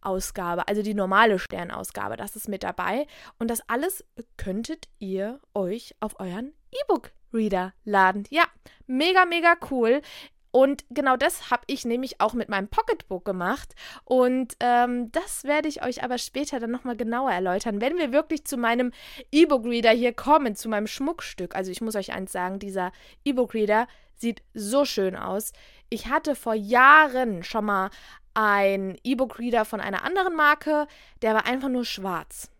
Ausgabe, 0.00 0.68
also 0.68 0.82
die 0.82 0.94
normale 0.94 1.38
Sternausgabe, 1.38 2.16
das 2.16 2.36
ist 2.36 2.48
mit 2.48 2.62
dabei. 2.62 3.06
Und 3.38 3.50
das 3.50 3.68
alles 3.68 4.04
könntet 4.36 4.88
ihr 4.98 5.40
euch 5.54 5.94
auf 6.00 6.18
euren 6.20 6.52
E-Book-Reader 6.72 7.72
laden. 7.84 8.24
Ja, 8.30 8.44
mega, 8.86 9.24
mega 9.24 9.56
cool. 9.70 10.02
Und 10.50 10.84
genau 10.90 11.16
das 11.16 11.50
habe 11.50 11.62
ich 11.66 11.84
nämlich 11.84 12.20
auch 12.20 12.32
mit 12.32 12.48
meinem 12.48 12.68
Pocketbook 12.68 13.24
gemacht. 13.24 13.74
Und 14.04 14.56
ähm, 14.60 15.12
das 15.12 15.44
werde 15.44 15.68
ich 15.68 15.84
euch 15.84 16.02
aber 16.02 16.18
später 16.18 16.58
dann 16.58 16.70
nochmal 16.70 16.96
genauer 16.96 17.30
erläutern, 17.30 17.80
wenn 17.80 17.98
wir 17.98 18.12
wirklich 18.12 18.44
zu 18.44 18.56
meinem 18.56 18.92
E-Book-Reader 19.30 19.90
hier 19.90 20.14
kommen, 20.14 20.56
zu 20.56 20.68
meinem 20.68 20.86
Schmuckstück. 20.86 21.54
Also 21.54 21.70
ich 21.70 21.80
muss 21.80 21.96
euch 21.96 22.12
eins 22.12 22.32
sagen, 22.32 22.58
dieser 22.58 22.92
E-Book-Reader 23.24 23.86
sieht 24.16 24.42
so 24.54 24.84
schön 24.84 25.16
aus. 25.16 25.52
Ich 25.90 26.08
hatte 26.08 26.34
vor 26.34 26.54
Jahren 26.54 27.42
schon 27.42 27.66
mal 27.66 27.90
ein 28.34 28.98
E-Book-Reader 29.02 29.64
von 29.64 29.80
einer 29.80 30.04
anderen 30.04 30.34
Marke, 30.34 30.86
der 31.22 31.34
war 31.34 31.46
einfach 31.46 31.68
nur 31.68 31.84
schwarz. 31.84 32.50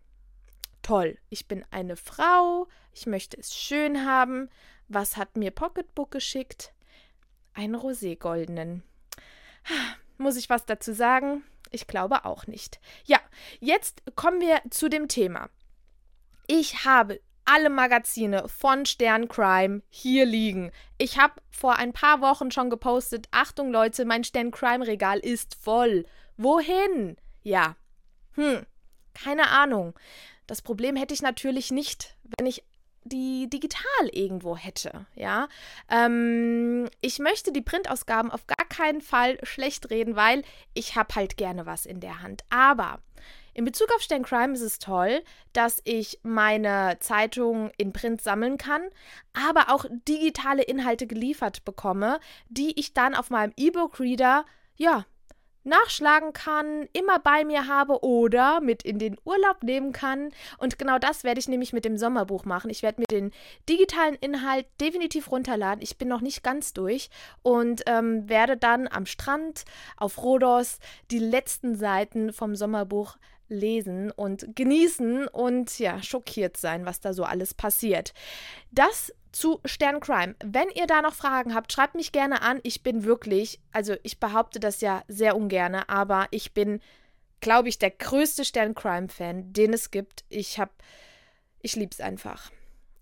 Toll, 0.81 1.17
ich 1.29 1.47
bin 1.47 1.65
eine 1.71 1.95
Frau, 1.95 2.67
ich 2.93 3.05
möchte 3.05 3.37
es 3.37 3.55
schön 3.55 4.05
haben. 4.05 4.49
Was 4.87 5.17
hat 5.17 5.37
mir 5.37 5.51
Pocketbook 5.51 6.11
geschickt? 6.11 6.73
Einen 7.53 7.75
roségoldenen. 7.75 8.83
Muss 10.17 10.35
ich 10.35 10.49
was 10.49 10.65
dazu 10.65 10.93
sagen? 10.93 11.43
Ich 11.71 11.87
glaube 11.87 12.25
auch 12.25 12.47
nicht. 12.47 12.79
Ja, 13.05 13.19
jetzt 13.59 14.01
kommen 14.15 14.41
wir 14.41 14.61
zu 14.69 14.89
dem 14.89 15.07
Thema. 15.07 15.49
Ich 16.47 16.85
habe 16.85 17.21
alle 17.51 17.69
Magazine 17.69 18.47
von 18.47 18.85
Stern 18.85 19.27
Crime 19.27 19.81
hier 19.89 20.25
liegen. 20.25 20.71
Ich 20.97 21.17
habe 21.17 21.33
vor 21.49 21.77
ein 21.77 21.93
paar 21.93 22.21
Wochen 22.21 22.51
schon 22.51 22.69
gepostet, 22.69 23.27
Achtung 23.31 23.71
Leute, 23.71 24.05
mein 24.05 24.23
Stern 24.23 24.51
Crime 24.51 24.85
Regal 24.85 25.19
ist 25.19 25.55
voll. 25.55 26.05
Wohin? 26.37 27.17
Ja. 27.41 27.75
Hm, 28.35 28.65
keine 29.13 29.49
Ahnung. 29.49 29.97
Das 30.45 30.61
Problem 30.61 30.95
hätte 30.95 31.13
ich 31.13 31.21
natürlich 31.21 31.71
nicht, 31.71 32.15
wenn 32.37 32.45
ich 32.45 32.63
die 33.03 33.49
digital 33.49 34.09
irgendwo 34.11 34.55
hätte, 34.55 35.07
ja. 35.15 35.47
Ähm, 35.89 36.89
ich 37.01 37.17
möchte 37.17 37.51
die 37.51 37.61
Printausgaben 37.61 38.29
auf 38.29 38.45
gar 38.45 38.67
keinen 38.67 39.01
Fall 39.01 39.39
schlecht 39.43 39.89
reden, 39.89 40.15
weil 40.15 40.43
ich 40.73 40.95
habe 40.95 41.15
halt 41.15 41.37
gerne 41.37 41.65
was 41.65 41.85
in 41.87 41.99
der 41.99 42.21
Hand. 42.21 42.43
Aber 42.49 42.99
in 43.59 43.65
Bezug 43.65 43.93
auf 43.93 44.01
Stern 44.01 44.23
Crime 44.23 44.53
ist 44.53 44.61
es 44.61 44.79
toll, 44.79 45.21
dass 45.51 45.81
ich 45.83 46.21
meine 46.23 46.95
Zeitung 47.01 47.71
in 47.77 47.91
Print 47.91 48.21
sammeln 48.21 48.57
kann, 48.57 48.81
aber 49.33 49.73
auch 49.73 49.83
digitale 50.07 50.63
Inhalte 50.63 51.07
geliefert 51.07 51.65
bekomme, 51.65 52.21
die 52.47 52.79
ich 52.79 52.93
dann 52.93 53.15
auf 53.15 53.29
meinem 53.29 53.51
E-Book-Reader, 53.57 54.45
ja, 54.77 55.05
nachschlagen 55.65 56.31
kann, 56.31 56.87
immer 56.93 57.19
bei 57.19 57.43
mir 57.43 57.67
habe 57.67 58.01
oder 58.01 58.61
mit 58.61 58.83
in 58.83 58.97
den 58.97 59.17
Urlaub 59.25 59.61
nehmen 59.61 59.91
kann. 59.91 60.29
Und 60.57 60.79
genau 60.79 60.97
das 60.97 61.25
werde 61.25 61.41
ich 61.41 61.49
nämlich 61.49 61.73
mit 61.73 61.83
dem 61.83 61.97
Sommerbuch 61.97 62.45
machen. 62.45 62.69
Ich 62.69 62.81
werde 62.81 63.01
mir 63.01 63.07
den 63.11 63.31
digitalen 63.67 64.15
Inhalt 64.15 64.67
definitiv 64.79 65.31
runterladen. 65.31 65.83
Ich 65.83 65.97
bin 65.97 66.07
noch 66.07 66.21
nicht 66.21 66.43
ganz 66.43 66.71
durch 66.71 67.09
und 67.41 67.83
ähm, 67.87 68.29
werde 68.29 68.55
dann 68.55 68.87
am 68.87 69.05
Strand 69.05 69.65
auf 69.97 70.23
Rhodos 70.23 70.79
die 71.11 71.19
letzten 71.19 71.75
Seiten 71.75 72.31
vom 72.31 72.55
Sommerbuch 72.55 73.17
lesen 73.49 74.11
und 74.11 74.55
genießen 74.55 75.27
und 75.27 75.77
ja, 75.79 76.01
schockiert 76.01 76.57
sein, 76.57 76.85
was 76.85 76.99
da 76.99 77.13
so 77.13 77.23
alles 77.23 77.53
passiert. 77.53 78.13
Das 78.71 79.13
zu 79.31 79.59
Sterncrime. 79.65 80.35
Wenn 80.43 80.69
ihr 80.69 80.87
da 80.87 81.01
noch 81.01 81.13
Fragen 81.13 81.53
habt, 81.53 81.71
schreibt 81.71 81.95
mich 81.95 82.11
gerne 82.11 82.41
an. 82.41 82.59
Ich 82.63 82.83
bin 82.83 83.03
wirklich, 83.03 83.59
also 83.71 83.95
ich 84.03 84.19
behaupte 84.19 84.59
das 84.59 84.81
ja 84.81 85.03
sehr 85.07 85.35
ungern, 85.35 85.75
aber 85.75 86.27
ich 86.31 86.53
bin, 86.53 86.81
glaube 87.39 87.69
ich, 87.69 87.77
der 87.77 87.91
größte 87.91 88.43
Sterncrime-Fan, 88.43 89.53
den 89.53 89.73
es 89.73 89.91
gibt. 89.91 90.23
Ich 90.29 90.59
habe, 90.59 90.71
ich 91.61 91.75
liebe 91.75 91.91
es 91.91 92.01
einfach. 92.01 92.51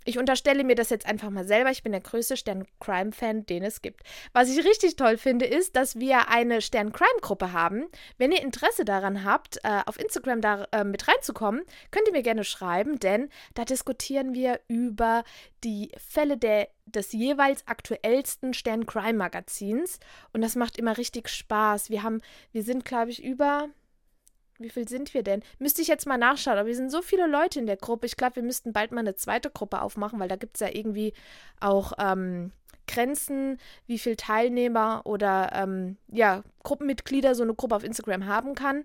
Ich 0.08 0.18
unterstelle 0.18 0.64
mir 0.64 0.76
das 0.76 0.90
jetzt 0.90 1.06
einfach 1.06 1.30
mal 1.30 1.46
selber. 1.46 1.70
Ich 1.70 1.84
bin 1.84 1.92
der 1.92 2.00
größte 2.00 2.38
Stern-Crime-Fan, 2.38 3.46
den 3.46 3.62
es 3.62 3.82
gibt. 3.82 4.04
Was 4.32 4.48
ich 4.48 4.66
richtig 4.66 4.96
toll 4.96 5.18
finde, 5.18 5.46
ist, 5.46 5.76
dass 5.76 6.00
wir 6.00 6.30
eine 6.30 6.62
Stern-Crime-Gruppe 6.62 7.52
haben. 7.52 7.88
Wenn 8.18 8.32
ihr 8.32 8.42
Interesse 8.42 8.86
daran 8.86 9.26
habt, 9.26 9.58
äh, 9.66 9.82
auf 9.86 10.00
Instagram 10.00 10.40
da 10.40 10.66
äh, 10.72 10.86
mit 10.86 11.10
reinzukommen, 11.10 11.62
könnt 11.92 12.08
ihr 12.08 12.14
mir 12.14 12.24
gerne 12.24 12.46
schreiben, 12.46 13.00
denn 13.00 13.28
da 13.54 13.66
diskutieren 13.66 14.34
wir 14.34 14.62
über 14.70 15.26
die 15.66 15.92
Fälle 15.98 16.38
der, 16.38 16.70
des 16.86 17.12
jeweils 17.12 17.68
aktuellsten 17.68 18.54
Stern-Crime-Magazins. 18.54 20.00
Und 20.32 20.40
das 20.40 20.56
macht 20.56 20.78
immer 20.78 20.98
richtig 20.98 21.28
Spaß. 21.28 21.90
Wir 21.90 22.04
haben, 22.04 22.22
wir 22.54 22.64
sind, 22.64 22.86
glaube 22.86 23.12
ich, 23.12 23.22
über 23.22 23.68
wie 24.60 24.70
viel 24.70 24.88
sind 24.88 25.14
wir 25.14 25.24
denn? 25.24 25.44
Müsste 25.60 25.82
ich 25.82 25.88
jetzt 25.88 26.08
mal 26.08 26.18
nachschauen, 26.18 26.58
aber 26.58 26.68
wir 26.68 26.76
sind 26.76 26.92
so 26.92 27.02
viele 27.02 27.28
Leute 27.28 27.60
in 27.60 27.66
der 27.66 27.78
Gruppe. 27.78 28.06
Ich 28.06 28.18
glaube, 28.18 28.38
wir 28.38 28.44
müssten 28.44 28.74
bald 28.74 28.92
mal 28.92 29.02
eine 29.02 29.16
zweite 29.16 29.50
Gruppe 29.50 29.82
aufmachen, 29.82 30.20
weil 30.20 30.28
da 30.28 30.36
gibt 30.36 30.56
es 30.56 30.62
ja 30.62 30.70
irgendwie 30.74 31.14
auch 31.60 31.94
ähm, 32.00 32.52
Grenzen, 32.88 33.60
wie 33.86 34.00
viele 34.00 34.18
Teilnehmer 34.18 35.02
oder 35.06 35.52
ähm, 35.54 35.98
ja, 36.12 36.44
Gruppenmitglieder 36.64 37.36
so 37.36 37.44
eine 37.44 37.54
Gruppe 37.54 37.76
auf 37.76 37.84
Instagram 37.84 38.26
haben 38.26 38.56
kann. 38.56 38.84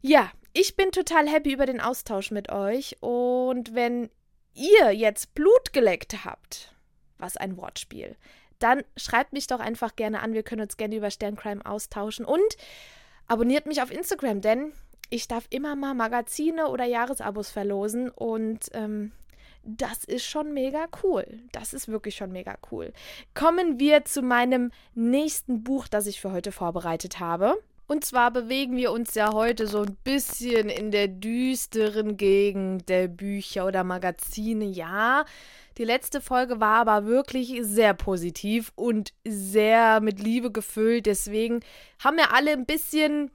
Ja, 0.00 0.30
ich 0.52 0.76
bin 0.76 0.92
total 0.92 1.28
happy 1.28 1.52
über 1.52 1.66
den 1.66 1.80
Austausch 1.80 2.30
mit 2.30 2.50
euch. 2.50 2.96
Und 3.00 3.74
wenn 3.74 4.10
ihr 4.54 4.92
jetzt 4.92 5.34
Blut 5.34 5.72
geleckt 5.72 6.24
habt, 6.24 6.74
was 7.18 7.36
ein 7.36 7.56
Wortspiel, 7.56 8.16
dann 8.58 8.82
schreibt 8.96 9.32
mich 9.32 9.46
doch 9.46 9.60
einfach 9.60 9.94
gerne 9.96 10.20
an. 10.20 10.32
Wir 10.32 10.42
können 10.42 10.62
uns 10.62 10.76
gerne 10.76 10.96
über 10.96 11.10
Sterncrime 11.10 11.64
austauschen. 11.64 12.24
Und 12.24 12.56
Abonniert 13.28 13.66
mich 13.66 13.82
auf 13.82 13.92
Instagram, 13.92 14.40
denn 14.40 14.72
ich 15.10 15.28
darf 15.28 15.46
immer 15.50 15.76
mal 15.76 15.94
Magazine 15.94 16.68
oder 16.68 16.84
Jahresabos 16.84 17.50
verlosen 17.50 18.10
und 18.10 18.66
ähm, 18.72 19.12
das 19.62 20.04
ist 20.04 20.24
schon 20.24 20.54
mega 20.54 20.86
cool. 21.02 21.26
Das 21.52 21.74
ist 21.74 21.88
wirklich 21.88 22.16
schon 22.16 22.32
mega 22.32 22.56
cool. 22.72 22.92
Kommen 23.34 23.78
wir 23.78 24.04
zu 24.04 24.22
meinem 24.22 24.70
nächsten 24.94 25.62
Buch, 25.62 25.88
das 25.88 26.06
ich 26.06 26.20
für 26.20 26.32
heute 26.32 26.52
vorbereitet 26.52 27.20
habe. 27.20 27.56
Und 27.86 28.04
zwar 28.04 28.30
bewegen 28.30 28.76
wir 28.76 28.92
uns 28.92 29.14
ja 29.14 29.32
heute 29.32 29.66
so 29.66 29.80
ein 29.80 29.96
bisschen 30.04 30.68
in 30.68 30.90
der 30.90 31.08
düsteren 31.08 32.18
Gegend 32.18 32.88
der 32.88 33.08
Bücher 33.08 33.66
oder 33.66 33.82
Magazine. 33.82 34.66
Ja, 34.66 35.24
die 35.78 35.84
letzte 35.84 36.20
Folge 36.20 36.60
war 36.60 36.86
aber 36.86 37.06
wirklich 37.06 37.54
sehr 37.62 37.94
positiv 37.94 38.72
und 38.74 39.12
sehr 39.24 40.00
mit 40.00 40.20
Liebe 40.20 40.50
gefüllt. 40.50 41.06
Deswegen 41.06 41.60
haben 42.02 42.16
wir 42.16 42.34
alle 42.34 42.50
ein 42.52 42.66
bisschen 42.66 43.30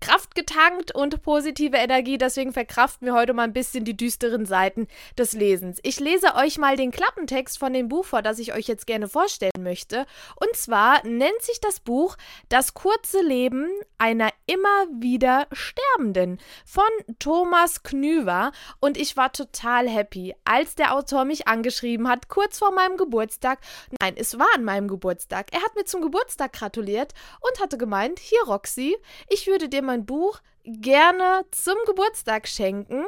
Kraft 0.00 0.34
getankt 0.34 0.94
und 0.94 1.22
positive 1.22 1.76
Energie. 1.76 2.18
Deswegen 2.18 2.52
verkraften 2.52 3.06
wir 3.06 3.14
heute 3.14 3.32
mal 3.32 3.42
ein 3.42 3.52
bisschen 3.52 3.84
die 3.84 3.96
düsteren 3.96 4.46
Seiten 4.46 4.86
des 5.16 5.32
Lesens. 5.32 5.80
Ich 5.82 6.00
lese 6.00 6.34
euch 6.36 6.58
mal 6.58 6.76
den 6.76 6.90
Klappentext 6.90 7.58
von 7.58 7.72
dem 7.72 7.88
Buch 7.88 8.04
vor, 8.04 8.22
das 8.22 8.38
ich 8.38 8.54
euch 8.54 8.68
jetzt 8.68 8.86
gerne 8.86 9.08
vorstellen 9.08 9.50
möchte. 9.60 10.06
Und 10.36 10.54
zwar 10.54 11.04
nennt 11.06 11.42
sich 11.42 11.60
das 11.60 11.80
Buch 11.80 12.16
Das 12.48 12.74
kurze 12.74 13.20
Leben 13.20 13.68
einer 13.98 14.30
immer 14.46 14.86
wieder 15.00 15.46
Sterbenden 15.52 16.38
von 16.64 16.84
Thomas 17.18 17.82
Knüver. 17.82 18.52
Und 18.80 18.96
ich 18.96 19.16
war 19.16 19.32
total 19.32 19.88
happy, 19.88 20.34
als 20.44 20.74
der 20.74 20.94
Autor 20.94 21.24
mich 21.24 21.48
angeschrieben 21.48 22.08
hat, 22.08 22.28
kurz 22.28 22.58
vor 22.58 22.72
meinem 22.72 22.96
Geburtstag. 22.96 23.58
Nein, 24.00 24.14
es 24.16 24.38
war 24.38 24.48
an 24.54 24.64
meinem 24.64 24.88
Geburtstag. 24.88 25.48
Er 25.52 25.62
hat 25.62 25.74
mir 25.74 25.84
zum 25.84 26.02
Geburtstag 26.02 26.52
gratuliert 26.52 27.14
und 27.40 27.60
hatte 27.60 27.78
gemeint, 27.78 28.18
hier 28.20 28.42
Roxy, 28.46 28.96
ich 29.28 29.46
würde 29.46 29.68
dir 29.68 29.82
mein 29.88 30.06
Buch 30.06 30.40
gerne 30.64 31.46
zum 31.50 31.74
Geburtstag 31.86 32.46
schenken. 32.46 33.04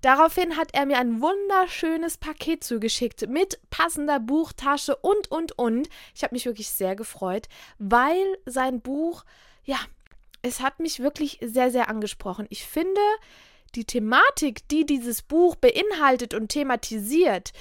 Daraufhin 0.00 0.56
hat 0.56 0.70
er 0.72 0.86
mir 0.86 0.98
ein 0.98 1.22
wunderschönes 1.22 2.18
Paket 2.18 2.64
zugeschickt 2.64 3.28
mit 3.28 3.60
passender 3.70 4.20
Buchtasche 4.20 4.96
und, 4.96 5.30
und, 5.30 5.56
und. 5.56 5.88
Ich 6.14 6.24
habe 6.24 6.34
mich 6.34 6.46
wirklich 6.46 6.68
sehr 6.68 6.96
gefreut, 6.96 7.46
weil 7.78 8.24
sein 8.44 8.80
Buch, 8.80 9.24
ja, 9.64 9.78
es 10.42 10.60
hat 10.60 10.80
mich 10.80 11.00
wirklich 11.00 11.38
sehr, 11.40 11.70
sehr 11.70 11.88
angesprochen. 11.88 12.46
Ich 12.50 12.66
finde, 12.66 13.00
die 13.76 13.84
Thematik, 13.84 14.66
die 14.68 14.84
dieses 14.84 15.22
Buch 15.22 15.54
beinhaltet 15.54 16.34
und 16.34 16.48
thematisiert, 16.48 17.52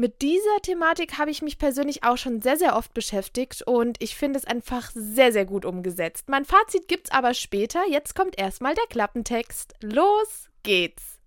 Mit 0.00 0.22
dieser 0.22 0.62
Thematik 0.62 1.18
habe 1.18 1.32
ich 1.32 1.42
mich 1.42 1.58
persönlich 1.58 2.04
auch 2.04 2.16
schon 2.16 2.40
sehr, 2.40 2.56
sehr 2.56 2.76
oft 2.76 2.94
beschäftigt 2.94 3.62
und 3.62 4.00
ich 4.00 4.14
finde 4.14 4.38
es 4.38 4.44
einfach 4.44 4.92
sehr, 4.94 5.32
sehr 5.32 5.44
gut 5.44 5.64
umgesetzt. 5.64 6.28
Mein 6.28 6.44
Fazit 6.44 6.86
gibt's 6.86 7.10
aber 7.10 7.34
später. 7.34 7.80
Jetzt 7.90 8.14
kommt 8.14 8.38
erstmal 8.38 8.76
der 8.76 8.86
Klappentext. 8.90 9.74
Los 9.80 10.50
geht's! 10.62 11.18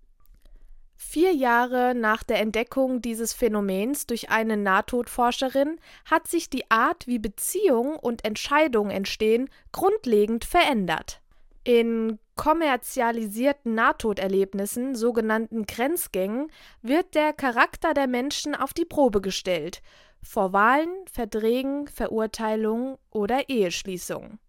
Vier 0.96 1.34
Jahre 1.34 1.94
nach 1.96 2.24
der 2.24 2.40
Entdeckung 2.40 3.02
dieses 3.02 3.34
Phänomens 3.34 4.08
durch 4.08 4.30
eine 4.30 4.56
Nahtodforscherin 4.56 5.78
hat 6.06 6.30
sich 6.30 6.50
die 6.50 6.72
Art, 6.72 7.08
wie 7.08 7.20
Beziehungen 7.20 7.98
und 7.98 8.24
Entscheidungen 8.24 8.92
entstehen, 8.92 9.50
grundlegend 9.74 10.46
verändert. 10.46 11.21
In 11.64 12.18
kommerzialisierten 12.36 13.76
Nahtoderlebnissen, 13.76 14.96
sogenannten 14.96 15.68
Grenzgängen, 15.68 16.52
wird 16.82 17.14
der 17.14 17.34
Charakter 17.34 17.94
der 17.94 18.08
Menschen 18.08 18.56
auf 18.56 18.74
die 18.74 18.86
Probe 18.86 19.22
gestellt, 19.22 19.84
vor 20.24 20.54
Wahlen, 20.54 20.90
Verträgen, 21.12 21.88
Verurteilungen 21.88 22.98
oder 23.12 23.48
Eheschließungen. 23.48 24.40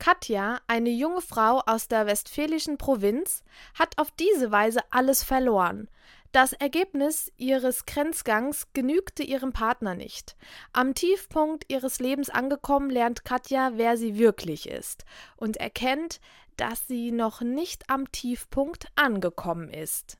Katja, 0.00 0.58
eine 0.66 0.90
junge 0.90 1.20
Frau 1.20 1.60
aus 1.64 1.86
der 1.86 2.06
westfälischen 2.06 2.76
Provinz, 2.76 3.44
hat 3.74 3.98
auf 3.98 4.10
diese 4.10 4.50
Weise 4.50 4.80
alles 4.90 5.22
verloren. 5.22 5.88
Das 6.32 6.54
Ergebnis 6.54 7.30
ihres 7.36 7.84
Grenzgangs 7.84 8.68
genügte 8.72 9.22
ihrem 9.22 9.52
Partner 9.52 9.94
nicht. 9.94 10.34
Am 10.72 10.94
Tiefpunkt 10.94 11.70
ihres 11.70 11.98
Lebens 11.98 12.30
angekommen, 12.30 12.88
lernt 12.88 13.26
Katja, 13.26 13.72
wer 13.74 13.98
sie 13.98 14.18
wirklich 14.18 14.66
ist 14.66 15.04
und 15.36 15.58
erkennt, 15.58 16.20
dass 16.56 16.86
sie 16.88 17.12
noch 17.12 17.42
nicht 17.42 17.90
am 17.90 18.10
Tiefpunkt 18.10 18.86
angekommen 18.96 19.68
ist. 19.68 20.16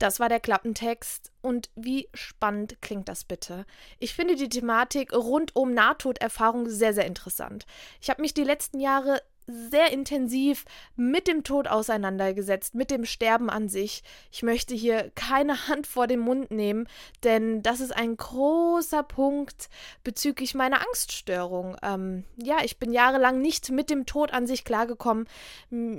Das 0.00 0.18
war 0.18 0.28
der 0.28 0.40
Klappentext. 0.40 1.30
Und 1.42 1.70
wie 1.74 2.08
spannend 2.14 2.80
klingt 2.80 3.08
das 3.08 3.24
bitte? 3.24 3.66
Ich 3.98 4.14
finde 4.14 4.34
die 4.34 4.48
Thematik 4.48 5.12
rund 5.12 5.54
um 5.56 5.72
Nahtoderfahrung 5.72 6.68
sehr, 6.68 6.94
sehr 6.94 7.06
interessant. 7.06 7.66
Ich 8.00 8.10
habe 8.10 8.22
mich 8.22 8.34
die 8.34 8.44
letzten 8.44 8.80
Jahre 8.80 9.22
sehr 9.52 9.92
intensiv 9.92 10.64
mit 10.96 11.28
dem 11.28 11.44
Tod 11.44 11.68
auseinandergesetzt, 11.68 12.74
mit 12.74 12.90
dem 12.90 13.04
Sterben 13.04 13.50
an 13.50 13.68
sich. 13.68 14.02
Ich 14.30 14.42
möchte 14.42 14.74
hier 14.74 15.10
keine 15.14 15.66
Hand 15.68 15.86
vor 15.86 16.06
den 16.06 16.20
Mund 16.20 16.50
nehmen, 16.50 16.88
denn 17.24 17.62
das 17.62 17.80
ist 17.80 17.94
ein 17.94 18.16
großer 18.16 19.02
Punkt 19.02 19.68
bezüglich 20.04 20.54
meiner 20.54 20.80
Angststörung. 20.86 21.76
Ähm, 21.82 22.24
ja, 22.36 22.58
ich 22.62 22.78
bin 22.78 22.92
jahrelang 22.92 23.40
nicht 23.40 23.70
mit 23.70 23.90
dem 23.90 24.06
Tod 24.06 24.32
an 24.32 24.46
sich 24.46 24.64
klargekommen. 24.64 25.26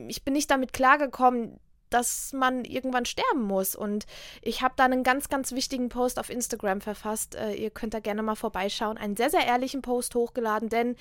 Ich 0.07 0.23
bin 0.23 0.33
nicht 0.33 0.51
damit 0.51 0.73
klargekommen, 0.73 1.59
dass 1.93 2.33
man 2.33 2.65
irgendwann 2.65 3.05
sterben 3.05 3.43
muss. 3.43 3.75
Und 3.75 4.05
ich 4.41 4.61
habe 4.61 4.73
da 4.77 4.85
einen 4.85 5.03
ganz, 5.03 5.29
ganz 5.29 5.51
wichtigen 5.51 5.89
Post 5.89 6.19
auf 6.19 6.29
Instagram 6.29 6.81
verfasst. 6.81 7.35
Äh, 7.35 7.53
ihr 7.53 7.69
könnt 7.69 7.93
da 7.93 7.99
gerne 7.99 8.23
mal 8.23 8.35
vorbeischauen. 8.35 8.97
Einen 8.97 9.15
sehr, 9.15 9.29
sehr 9.29 9.45
ehrlichen 9.45 9.81
Post 9.81 10.15
hochgeladen, 10.15 10.69
denn 10.69 10.95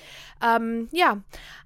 ähm, 0.44 0.88
ja, 0.92 1.18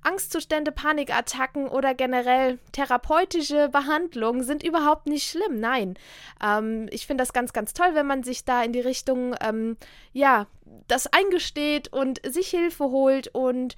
Angstzustände, 0.02 0.73
Panikattacken 0.73 1.69
oder 1.69 1.95
generell 1.95 2.59
therapeutische 2.73 3.69
Behandlungen 3.69 4.45
sind 4.45 4.62
überhaupt 4.62 5.07
nicht 5.07 5.28
schlimm. 5.28 5.59
Nein. 5.59 5.95
Ähm, 6.43 6.88
ich 6.90 7.07
finde 7.07 7.23
das 7.23 7.33
ganz, 7.33 7.52
ganz 7.52 7.73
toll, 7.73 7.95
wenn 7.95 8.07
man 8.07 8.23
sich 8.23 8.45
da 8.45 8.62
in 8.62 8.73
die 8.73 8.81
Richtung, 8.81 9.35
ähm, 9.40 9.76
ja, 10.12 10.47
das 10.88 11.07
eingesteht 11.07 11.93
und 11.93 12.21
sich 12.26 12.49
Hilfe 12.49 12.85
holt 12.85 13.28
und 13.28 13.76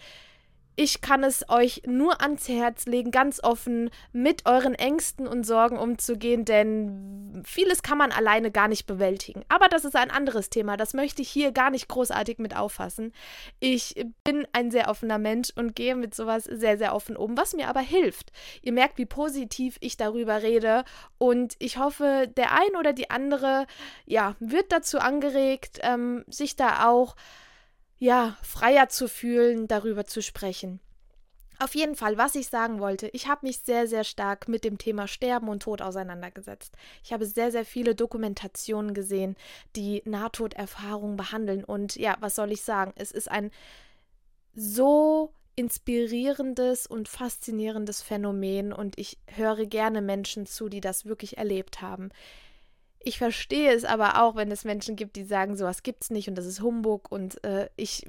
ich 0.77 1.01
kann 1.01 1.25
es 1.25 1.49
euch 1.49 1.83
nur 1.87 2.21
ans 2.21 2.49
Herz 2.49 2.85
legen, 2.85 3.11
ganz 3.11 3.43
offen 3.43 3.91
mit 4.13 4.45
euren 4.45 4.75
Ängsten 4.75 5.27
und 5.27 5.45
Sorgen 5.45 5.79
umzugehen, 5.79 6.45
denn 6.45 7.43
vieles 7.47 7.83
kann 7.83 7.97
man 7.97 8.13
alleine 8.13 8.51
gar 8.51 8.69
nicht 8.69 8.87
bewältigen. 8.87 9.43
Aber 9.49 9.69
das 9.69 9.87
ist 9.87 9.97
ein 9.97 10.11
anderes 10.11 10.51
Thema, 10.51 10.77
das 10.77 10.93
möchte 10.93 11.23
ich 11.23 11.31
hier 11.31 11.53
gar 11.53 11.71
nicht 11.71 11.89
großartig 11.89 12.39
mit 12.39 12.55
auffassen. 12.55 13.13
Ich 13.59 14.07
bin 14.23 14.47
ein 14.53 14.71
sehr 14.71 14.91
offener 14.91 15.19
Mensch 15.19 15.49
und 15.57 15.75
gehe 15.75 15.97
mit 15.97 16.15
sowas 16.15 16.45
sehr, 16.45 16.77
sehr 16.77 16.95
offen 16.95 17.17
um, 17.17 17.39
was 17.39 17.55
mir 17.55 17.69
aber 17.69 17.81
hilft. 17.81 18.31
Ihr 18.61 18.73
merkt, 18.73 18.99
wie 18.99 19.07
positiv 19.07 19.79
ich 19.81 19.97
darüber 19.97 20.43
rede 20.43 20.85
und 21.17 21.55
ich 21.59 21.79
hoffe, 21.79 22.31
der 22.37 22.53
ein 22.53 22.77
oder 22.79 22.93
die 22.93 23.09
andere, 23.09 23.67
ja, 24.05 24.37
wird 24.41 24.73
dazu 24.73 24.99
angeregt, 24.99 25.79
ähm, 25.83 26.25
sich 26.29 26.55
da 26.55 26.87
auch 26.87 27.17
ja, 27.99 28.37
freier 28.43 28.89
zu 28.89 29.09
fühlen, 29.09 29.69
darüber 29.69 30.05
zu 30.05 30.23
sprechen. 30.23 30.81
Auf 31.59 31.75
jeden 31.75 31.97
Fall, 31.97 32.19
was 32.19 32.35
ich 32.35 32.49
sagen 32.49 32.81
wollte, 32.81 33.09
ich 33.09 33.29
habe 33.29 33.47
mich 33.47 33.61
sehr, 33.61 33.87
sehr 33.87 34.05
stark 34.05 34.47
mit 34.47 34.63
dem 34.63 34.77
Thema 34.77 35.09
Sterben 35.09 35.49
und 35.49 35.63
Tod 35.63 35.81
auseinandergesetzt. 35.81 36.77
Ich 37.03 37.15
habe 37.15 37.25
sehr, 37.25 37.51
sehr 37.51 37.65
viele 37.65 37.95
Dokumentationen 37.95 38.93
gesehen, 38.93 39.37
die 39.75 40.03
Nahtoderfahrungen 40.05 41.17
behandeln. 41.17 41.65
Und 41.65 41.97
ja, 41.97 42.17
was 42.21 42.35
soll 42.35 42.53
ich 42.53 42.61
sagen? 42.61 42.93
Es 42.97 43.11
ist 43.11 43.31
ein 43.31 43.51
so 44.55 45.33
inspirierendes 45.55 46.87
und 46.87 47.09
faszinierendes 47.09 48.03
Phänomen 48.03 48.75
und 48.75 48.99
ich 48.99 49.19
höre 49.27 49.65
gerne 49.65 50.03
Menschen 50.03 50.45
zu, 50.45 50.69
die 50.69 50.83
das 50.83 51.07
wirklich 51.07 51.39
erlebt 51.39 51.81
haben. 51.81 52.11
Ich 53.07 53.19
verstehe 53.19 53.73
es 53.73 53.85
aber 53.85 54.21
auch, 54.21 54.35
wenn 54.35 54.51
es 54.51 54.65
Menschen 54.65 54.97
gibt, 54.97 55.15
die 55.15 55.23
sagen, 55.23 55.55
sowas 55.55 55.85
gibt's 55.85 56.11
nicht 56.11 56.29
und 56.29 56.35
das 56.35 56.45
ist 56.45 56.61
Humbug 56.61 57.13
und 57.13 57.43
äh, 57.45 57.69
ich 57.77 58.05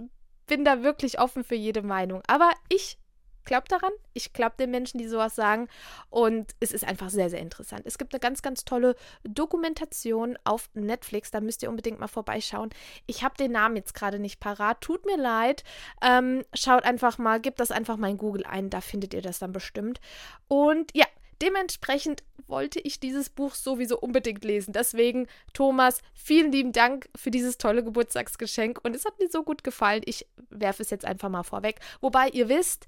bin 0.48 0.66
da 0.66 0.82
wirklich 0.82 1.20
offen 1.20 1.44
für 1.44 1.54
jede 1.54 1.84
Meinung. 1.84 2.24
Aber 2.26 2.50
ich 2.68 2.98
glaube 3.46 3.68
daran, 3.70 3.92
ich 4.14 4.34
glaube 4.34 4.56
den 4.58 4.72
Menschen, 4.72 4.98
die 4.98 5.08
sowas 5.08 5.36
sagen 5.36 5.68
und 6.10 6.56
es 6.62 6.72
ist 6.72 6.84
einfach 6.84 7.12
sehr, 7.12 7.30
sehr 7.30 7.42
interessant. 7.42 7.84
Es 7.86 8.00
gibt 8.00 8.12
eine 8.12 8.20
ganz, 8.20 8.42
ganz 8.42 8.66
tolle 8.66 8.96
Dokumentation 9.24 10.36
auf 10.46 10.68
Netflix, 10.74 11.30
da 11.30 11.42
müsst 11.42 11.62
ihr 11.62 11.70
unbedingt 11.70 12.00
mal 12.00 12.08
vorbeischauen. 12.08 12.72
Ich 13.06 13.24
habe 13.24 13.38
den 13.38 13.52
Namen 13.52 13.76
jetzt 13.76 13.94
gerade 13.94 14.18
nicht 14.18 14.40
parat, 14.40 14.82
tut 14.82 15.06
mir 15.06 15.18
leid. 15.18 15.64
Ähm, 16.02 16.44
schaut 16.56 16.86
einfach 16.86 17.20
mal, 17.20 17.40
gebt 17.40 17.60
das 17.60 17.70
einfach 17.70 17.98
mal 17.98 18.10
in 18.10 18.18
Google 18.18 18.48
ein, 18.48 18.72
da 18.72 18.82
findet 18.82 19.14
ihr 19.14 19.22
das 19.22 19.38
dann 19.38 19.52
bestimmt. 19.52 20.02
Und 20.48 20.90
ja, 20.96 21.06
Dementsprechend 21.42 22.24
wollte 22.48 22.80
ich 22.80 23.00
dieses 23.00 23.30
Buch 23.30 23.54
sowieso 23.54 24.00
unbedingt 24.00 24.44
lesen. 24.44 24.74
Deswegen, 24.74 25.28
Thomas, 25.54 26.02
vielen 26.14 26.52
lieben 26.52 26.72
Dank 26.72 27.10
für 27.16 27.32
dieses 27.32 27.58
tolle 27.58 27.84
Geburtstagsgeschenk 27.84 28.80
und 28.84 28.96
es 28.96 29.06
hat 29.06 29.20
mir 29.20 29.30
so 29.30 29.44
gut 29.44 29.64
gefallen. 29.64 30.02
Ich 30.06 30.26
werfe 30.50 30.84
es 30.84 30.90
jetzt 30.90 31.06
einfach 31.06 31.30
mal 31.30 31.44
vorweg. 31.44 31.80
Wobei 32.02 32.30
ihr 32.30 32.50
wisst, 32.50 32.88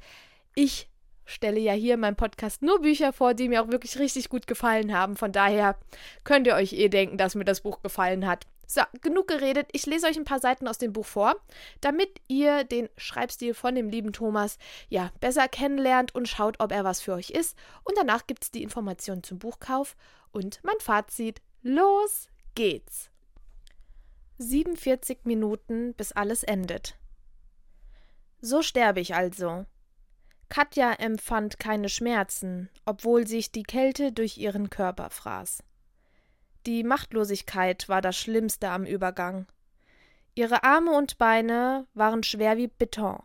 ich 0.55 0.88
stelle 1.29 1.59
ja 1.59 1.73
hier 1.73 1.93
in 1.93 1.99
meinem 1.99 2.15
Podcast 2.15 2.61
nur 2.61 2.81
Bücher 2.81 3.13
vor, 3.13 3.33
die 3.33 3.49
mir 3.49 3.63
auch 3.63 3.69
wirklich 3.69 3.99
richtig 3.99 4.29
gut 4.29 4.47
gefallen 4.47 4.93
haben. 4.93 5.15
Von 5.15 5.31
daher 5.31 5.77
könnt 6.23 6.47
ihr 6.47 6.55
euch 6.55 6.73
eh 6.73 6.89
denken, 6.89 7.17
dass 7.17 7.35
mir 7.35 7.45
das 7.45 7.61
Buch 7.61 7.81
gefallen 7.81 8.25
hat. 8.25 8.47
So, 8.67 8.81
genug 9.01 9.27
geredet. 9.27 9.67
Ich 9.71 9.87
lese 9.87 10.05
euch 10.05 10.17
ein 10.17 10.25
paar 10.25 10.39
Seiten 10.39 10.67
aus 10.67 10.77
dem 10.77 10.93
Buch 10.93 11.05
vor, 11.05 11.35
damit 11.81 12.21
ihr 12.27 12.63
den 12.63 12.87
Schreibstil 12.97 13.55
von 13.55 13.73
dem 13.73 13.89
lieben 13.89 14.13
Thomas 14.13 14.59
ja 14.89 15.11
besser 15.19 15.47
kennenlernt 15.47 16.13
und 16.13 16.27
schaut, 16.27 16.59
ob 16.59 16.71
er 16.71 16.83
was 16.83 17.01
für 17.01 17.13
euch 17.13 17.31
ist. 17.31 17.57
Und 17.83 17.97
danach 17.97 18.27
gibt 18.27 18.43
es 18.43 18.51
die 18.51 18.61
Informationen 18.61 19.23
zum 19.23 19.39
Buchkauf 19.39 19.95
und 20.31 20.59
mein 20.63 20.79
Fazit. 20.79 21.41
Los 21.63 22.27
geht's! 22.53 23.09
47 24.37 25.25
Minuten, 25.25 25.93
bis 25.95 26.11
alles 26.11 26.43
endet. 26.43 26.95
So 28.39 28.61
sterbe 28.61 29.01
ich 29.01 29.15
also. 29.15 29.65
Katja 30.49 30.93
empfand 30.93 31.59
keine 31.59 31.89
Schmerzen, 31.89 32.69
obwohl 32.83 33.27
sich 33.27 33.51
die 33.51 33.63
Kälte 33.63 34.11
durch 34.11 34.37
ihren 34.37 34.71
Körper 34.71 35.11
fraß. 35.11 35.63
Die 36.65 36.83
Machtlosigkeit 36.83 37.87
war 37.87 38.01
das 38.01 38.17
Schlimmste 38.17 38.69
am 38.69 38.85
Übergang. 38.85 39.45
Ihre 40.33 40.63
Arme 40.63 40.91
und 40.91 41.17
Beine 41.17 41.87
waren 41.93 42.23
schwer 42.23 42.57
wie 42.57 42.67
Beton, 42.67 43.21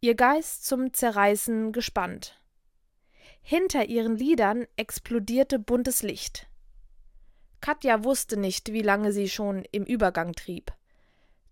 ihr 0.00 0.14
Geist 0.14 0.64
zum 0.64 0.92
Zerreißen 0.92 1.72
gespannt. 1.72 2.40
Hinter 3.42 3.86
ihren 3.86 4.16
Lidern 4.16 4.66
explodierte 4.76 5.58
buntes 5.58 6.02
Licht. 6.02 6.46
Katja 7.60 8.04
wusste 8.04 8.36
nicht, 8.36 8.72
wie 8.72 8.82
lange 8.82 9.12
sie 9.12 9.28
schon 9.28 9.64
im 9.72 9.84
Übergang 9.84 10.34
trieb. 10.34 10.72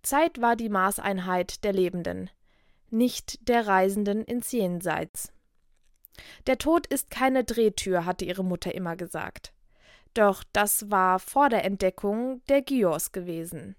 Zeit 0.02 0.40
war 0.40 0.54
die 0.54 0.68
Maßeinheit 0.68 1.64
der 1.64 1.72
Lebenden, 1.72 2.30
nicht 2.90 3.48
der 3.48 3.66
Reisenden 3.66 4.24
ins 4.24 4.52
Jenseits. 4.52 5.32
Der 6.46 6.58
Tod 6.58 6.86
ist 6.86 7.10
keine 7.10 7.44
Drehtür, 7.44 8.04
hatte 8.04 8.24
ihre 8.24 8.44
Mutter 8.44 8.74
immer 8.74 8.96
gesagt. 8.96 9.52
Doch 10.14 10.44
das 10.52 10.90
war 10.90 11.18
vor 11.18 11.48
der 11.48 11.64
Entdeckung 11.64 12.42
der 12.48 12.62
Gios 12.62 13.12
gewesen. 13.12 13.76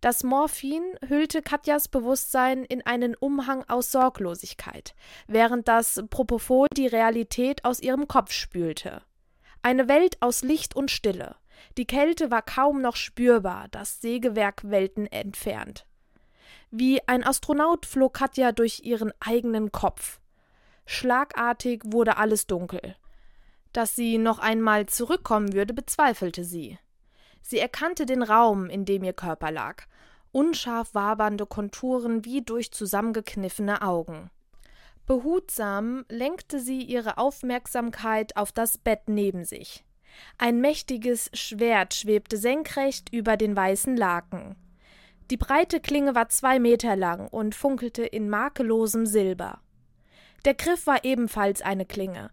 Das 0.00 0.24
Morphin 0.24 0.82
hüllte 1.06 1.42
Katjas 1.42 1.88
Bewusstsein 1.88 2.64
in 2.64 2.84
einen 2.84 3.14
Umhang 3.14 3.64
aus 3.68 3.92
Sorglosigkeit, 3.92 4.94
während 5.26 5.68
das 5.68 6.02
Propofol 6.10 6.68
die 6.76 6.86
Realität 6.86 7.64
aus 7.64 7.80
ihrem 7.80 8.08
Kopf 8.08 8.32
spülte. 8.32 9.02
Eine 9.62 9.88
Welt 9.88 10.18
aus 10.20 10.42
Licht 10.42 10.76
und 10.76 10.90
Stille. 10.90 11.36
Die 11.78 11.86
Kälte 11.86 12.30
war 12.30 12.42
kaum 12.42 12.82
noch 12.82 12.96
spürbar, 12.96 13.68
das 13.70 14.00
Sägewerk 14.00 14.70
Welten 14.70 15.06
entfernt. 15.06 15.86
Wie 16.78 17.00
ein 17.08 17.24
Astronaut 17.24 17.86
flog 17.86 18.12
Katja 18.12 18.52
durch 18.52 18.80
ihren 18.84 19.10
eigenen 19.18 19.72
Kopf. 19.72 20.20
Schlagartig 20.84 21.80
wurde 21.86 22.18
alles 22.18 22.46
dunkel. 22.46 22.96
Dass 23.72 23.96
sie 23.96 24.18
noch 24.18 24.40
einmal 24.40 24.84
zurückkommen 24.84 25.54
würde, 25.54 25.72
bezweifelte 25.72 26.44
sie. 26.44 26.78
Sie 27.40 27.58
erkannte 27.58 28.04
den 28.04 28.22
Raum, 28.22 28.68
in 28.68 28.84
dem 28.84 29.04
ihr 29.04 29.14
Körper 29.14 29.50
lag. 29.50 29.84
Unscharf 30.32 30.94
wabernde 30.94 31.46
Konturen 31.46 32.26
wie 32.26 32.42
durch 32.42 32.72
zusammengekniffene 32.72 33.80
Augen. 33.80 34.30
Behutsam 35.06 36.04
lenkte 36.10 36.60
sie 36.60 36.82
ihre 36.82 37.16
Aufmerksamkeit 37.16 38.36
auf 38.36 38.52
das 38.52 38.76
Bett 38.76 39.04
neben 39.06 39.46
sich. 39.46 39.82
Ein 40.36 40.60
mächtiges 40.60 41.30
Schwert 41.32 41.94
schwebte 41.94 42.36
senkrecht 42.36 43.14
über 43.14 43.38
den 43.38 43.56
weißen 43.56 43.96
Laken. 43.96 44.56
Die 45.30 45.36
breite 45.36 45.80
Klinge 45.80 46.14
war 46.14 46.28
zwei 46.28 46.58
Meter 46.60 46.94
lang 46.94 47.28
und 47.28 47.54
funkelte 47.54 48.04
in 48.04 48.28
makellosem 48.28 49.06
Silber. 49.06 49.60
Der 50.44 50.54
Griff 50.54 50.86
war 50.86 51.04
ebenfalls 51.04 51.62
eine 51.62 51.84
Klinge, 51.84 52.30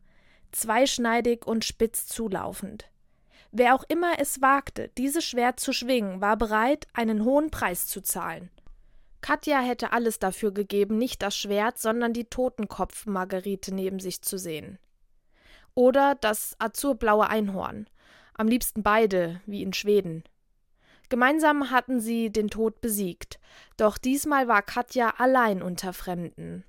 zweischneidig 0.52 1.48
und 1.48 1.66
spitz 1.66 2.06
zulaufend. 2.06 2.90
Wer 3.52 3.76
auch 3.76 3.84
immer 3.88 4.20
es 4.20 4.42
wagte, 4.42 4.90
dieses 4.98 5.24
Schwert 5.24 5.60
zu 5.60 5.74
schwingen, 5.74 6.22
war 6.22 6.38
bereit, 6.38 6.88
einen 6.94 7.24
hohen 7.24 7.50
Preis 7.50 7.88
zu 7.88 8.02
zahlen. 8.02 8.50
Katja 9.22 9.62
hätte 9.62 9.92
alles 9.94 10.20
dafür 10.20 10.52
gegeben, 10.52 10.98
nicht 10.98 11.22
das 11.22 11.36
Schwert, 11.36 11.80
sondern 11.80 12.14
die 12.14 12.26
Totenkopf-Margerite 12.26 13.74
neben 13.74 14.00
sich 14.00 14.22
zu 14.22 14.38
sehen. 14.38 14.80
Oder 15.76 16.16
das 16.16 16.56
azurblaue 16.60 17.28
Einhorn. 17.28 17.88
Am 18.36 18.48
liebsten 18.48 18.84
beide, 18.84 19.40
wie 19.46 19.64
in 19.64 19.74
Schweden. 19.74 20.24
Gemeinsam 21.14 21.70
hatten 21.70 22.00
sie 22.00 22.32
den 22.32 22.50
Tod 22.50 22.82
besiegt, 22.82 23.40
doch 23.78 24.00
diesmal 24.00 24.48
war 24.48 24.64
Katja 24.64 25.14
allein 25.20 25.62
unter 25.62 25.94
Fremden. 25.94 26.64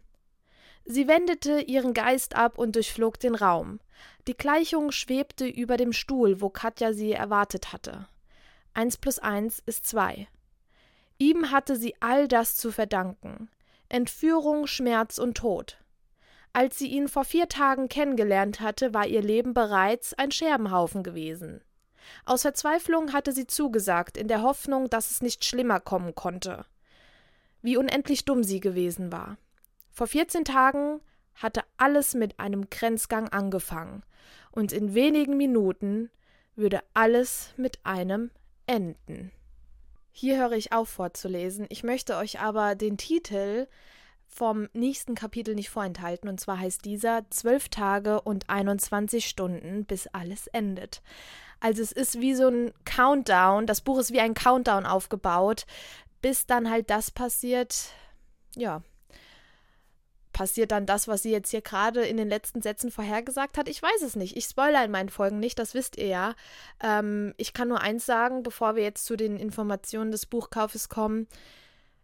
Sie 0.85 1.09
wendete 1.09 1.61
ihren 1.61 1.95
Geist 1.95 2.37
ab 2.37 2.59
und 2.59 2.77
durchflog 2.77 3.19
den 3.19 3.35
Raum. 3.35 3.81
Die 4.29 4.37
Gleichung 4.37 4.93
schwebte 4.93 5.47
über 5.47 5.79
dem 5.79 5.95
Stuhl, 5.95 6.43
wo 6.43 6.51
Katja 6.51 6.93
sie 6.93 7.13
erwartet 7.13 7.73
hatte. 7.73 8.07
Eins 8.75 8.99
plus 8.99 9.19
eins 9.19 9.63
ist 9.65 9.87
zwei. 9.87 10.29
Ihm 11.17 11.51
hatte 11.51 11.75
sie 11.75 11.95
all 12.01 12.29
das 12.29 12.55
zu 12.55 12.71
verdanken. 12.71 13.49
Entführung, 13.89 14.67
Schmerz 14.67 15.17
und 15.17 15.39
Tod. 15.39 15.79
Als 16.53 16.79
sie 16.79 16.89
ihn 16.89 17.09
vor 17.09 17.25
vier 17.25 17.49
Tagen 17.49 17.89
kennengelernt 17.89 18.61
hatte, 18.61 18.93
war 18.93 19.07
ihr 19.07 19.23
Leben 19.23 19.55
bereits 19.55 20.13
ein 20.13 20.31
Scherbenhaufen 20.31 21.03
gewesen. 21.03 21.63
Aus 22.25 22.43
Verzweiflung 22.43 23.12
hatte 23.12 23.33
sie 23.33 23.47
zugesagt, 23.47 24.17
in 24.17 24.29
der 24.29 24.43
Hoffnung, 24.43 24.90
dass 24.90 25.11
es 25.11 25.23
nicht 25.23 25.45
schlimmer 25.45 25.81
kommen 25.81 26.14
konnte. 26.14 26.64
Wie 27.62 27.77
unendlich 27.77 28.25
dumm 28.25 28.45
sie 28.45 28.61
gewesen 28.61 29.12
war. 29.12 29.37
Vor 29.93 30.07
14 30.07 30.45
Tagen 30.45 31.01
hatte 31.35 31.62
alles 31.77 32.14
mit 32.14 32.38
einem 32.38 32.69
Grenzgang 32.71 33.29
angefangen, 33.29 34.03
und 34.53 34.73
in 34.73 34.95
wenigen 34.95 35.37
Minuten 35.37 36.11
würde 36.55 36.81
alles 36.95 37.55
mit 37.57 37.85
einem 37.85 38.31
enden. 38.67 39.33
Hier 40.12 40.38
höre 40.38 40.53
ich 40.53 40.73
auf 40.73 40.88
vorzulesen. 40.88 41.67
Ich 41.71 41.83
möchte 41.83 42.17
euch 42.17 42.38
aber 42.38 42.77
den 42.77 42.97
Titel 42.97 43.67
vom 44.29 44.69
nächsten 44.73 45.14
Kapitel 45.14 45.55
nicht 45.55 45.71
vorenthalten. 45.71 46.29
Und 46.29 46.38
zwar 46.38 46.61
heißt 46.61 46.85
dieser 46.85 47.29
Zwölf 47.31 47.69
Tage 47.69 48.21
und 48.21 48.49
21 48.49 49.27
Stunden, 49.27 49.85
bis 49.85 50.07
alles 50.09 50.47
endet. 50.49 51.03
Also 51.61 51.83
es 51.83 51.93
ist 51.93 52.21
wie 52.21 52.35
so 52.35 52.49
ein 52.49 52.73
Countdown. 52.85 53.67
Das 53.67 53.81
Buch 53.81 53.99
ist 53.99 54.12
wie 54.12 54.21
ein 54.21 54.35
Countdown 54.35 54.87
aufgebaut, 54.87 55.67
bis 56.21 56.47
dann 56.47 56.71
halt 56.71 56.90
das 56.90 57.11
passiert, 57.11 57.88
ja, 58.57 58.83
passiert 60.35 60.73
dann 60.73 60.85
das, 60.85 61.09
was 61.09 61.23
sie 61.23 61.31
jetzt 61.31 61.51
hier 61.51 61.62
gerade 61.62 62.05
in 62.05 62.19
den 62.19 62.29
letzten 62.29 62.61
Sätzen 62.61 62.90
vorhergesagt 62.90 63.57
hat? 63.57 63.69
Ich 63.69 63.83
weiß 63.83 64.03
es 64.03 64.17
nicht. 64.17 64.37
Ich 64.37 64.45
spoilere 64.45 64.85
in 64.85 64.90
meinen 64.90 65.09
Folgen 65.09 65.40
nicht, 65.40 65.59
das 65.59 65.73
wisst 65.73 65.97
ihr 65.97 66.09
ja. 66.09 66.35
Ähm, 66.83 67.33
ich 67.38 67.55
kann 67.55 67.69
nur 67.69 67.81
eins 67.81 68.05
sagen, 68.05 68.43
bevor 68.43 68.77
wir 68.77 68.83
jetzt 68.83 69.07
zu 69.07 69.17
den 69.17 69.38
Informationen 69.38 70.11
des 70.11 70.27
Buchkaufes 70.27 70.90
kommen. 70.90 71.27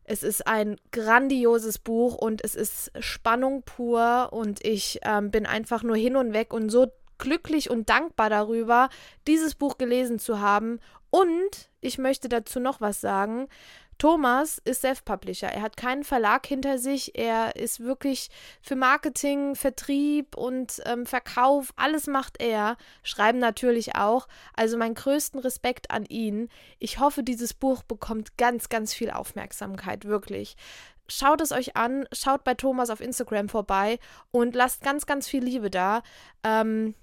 Es 0.04 0.22
ist 0.22 0.46
ein 0.46 0.76
grandioses 0.92 1.78
Buch 1.78 2.16
und 2.16 2.42
es 2.42 2.54
ist 2.54 2.90
Spannung 3.00 3.62
pur 3.62 4.30
und 4.32 4.64
ich 4.64 5.00
ähm, 5.02 5.30
bin 5.30 5.46
einfach 5.46 5.82
nur 5.82 5.96
hin 5.96 6.16
und 6.16 6.32
weg 6.32 6.52
und 6.54 6.70
so 6.70 6.90
glücklich 7.20 7.70
und 7.70 7.88
dankbar 7.88 8.30
darüber, 8.30 8.88
dieses 9.26 9.54
Buch 9.54 9.78
gelesen 9.78 10.18
zu 10.18 10.40
haben. 10.40 10.80
Und 11.10 11.70
ich 11.80 11.98
möchte 11.98 12.28
dazu 12.28 12.58
noch 12.60 12.80
was 12.80 13.00
sagen. 13.00 13.48
Thomas 14.00 14.56
ist 14.64 14.80
Self-Publisher. 14.80 15.48
Er 15.48 15.60
hat 15.60 15.76
keinen 15.76 16.04
Verlag 16.04 16.46
hinter 16.46 16.78
sich. 16.78 17.18
Er 17.18 17.54
ist 17.54 17.80
wirklich 17.80 18.30
für 18.62 18.74
Marketing, 18.74 19.54
Vertrieb 19.54 20.38
und 20.38 20.80
ähm, 20.86 21.04
Verkauf, 21.04 21.74
alles 21.76 22.06
macht 22.06 22.40
er. 22.40 22.78
Schreiben 23.02 23.38
natürlich 23.38 23.96
auch. 23.96 24.26
Also 24.54 24.78
meinen 24.78 24.94
größten 24.94 25.38
Respekt 25.40 25.90
an 25.90 26.06
ihn. 26.06 26.48
Ich 26.78 26.98
hoffe, 26.98 27.22
dieses 27.22 27.52
Buch 27.52 27.82
bekommt 27.82 28.38
ganz, 28.38 28.70
ganz 28.70 28.94
viel 28.94 29.10
Aufmerksamkeit, 29.10 30.06
wirklich. 30.06 30.56
Schaut 31.06 31.42
es 31.42 31.52
euch 31.52 31.76
an, 31.76 32.08
schaut 32.10 32.42
bei 32.42 32.54
Thomas 32.54 32.88
auf 32.88 33.02
Instagram 33.02 33.50
vorbei 33.50 33.98
und 34.30 34.54
lasst 34.54 34.80
ganz, 34.80 35.04
ganz 35.04 35.28
viel 35.28 35.44
Liebe 35.44 35.68
da. 35.68 36.02
Ähm, 36.42 36.94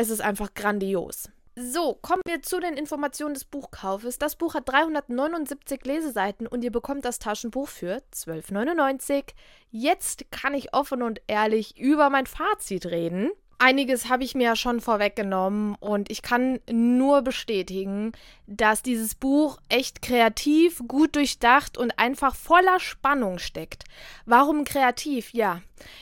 es 0.00 0.08
ist 0.08 0.22
einfach 0.22 0.54
grandios. 0.54 1.28
So, 1.56 1.94
kommen 2.00 2.22
wir 2.24 2.40
zu 2.42 2.58
den 2.58 2.74
Informationen 2.74 3.34
des 3.34 3.44
Buchkaufes. 3.44 4.18
Das 4.18 4.36
Buch 4.36 4.54
hat 4.54 4.68
379 4.68 5.84
Leseseiten 5.84 6.46
und 6.46 6.64
ihr 6.64 6.72
bekommt 6.72 7.04
das 7.04 7.18
Taschenbuch 7.18 7.68
für 7.68 8.02
12,99. 8.14 9.24
Jetzt 9.70 10.30
kann 10.30 10.54
ich 10.54 10.72
offen 10.72 11.02
und 11.02 11.20
ehrlich 11.26 11.78
über 11.78 12.08
mein 12.08 12.26
Fazit 12.26 12.86
reden. 12.86 13.30
Einiges 13.58 14.08
habe 14.08 14.24
ich 14.24 14.34
mir 14.34 14.44
ja 14.44 14.56
schon 14.56 14.80
vorweggenommen 14.80 15.74
und 15.74 16.10
ich 16.10 16.22
kann 16.22 16.60
nur 16.70 17.20
bestätigen, 17.20 18.12
dass 18.46 18.82
dieses 18.82 19.14
Buch 19.14 19.58
echt 19.68 20.00
kreativ, 20.00 20.80
gut 20.88 21.14
durchdacht 21.14 21.76
und 21.76 21.98
einfach 21.98 22.34
voller 22.34 22.80
Spannung 22.80 23.38
steckt. 23.38 23.84
Warum 24.24 24.64
kreativ? 24.64 25.34
Ja, 25.34 25.60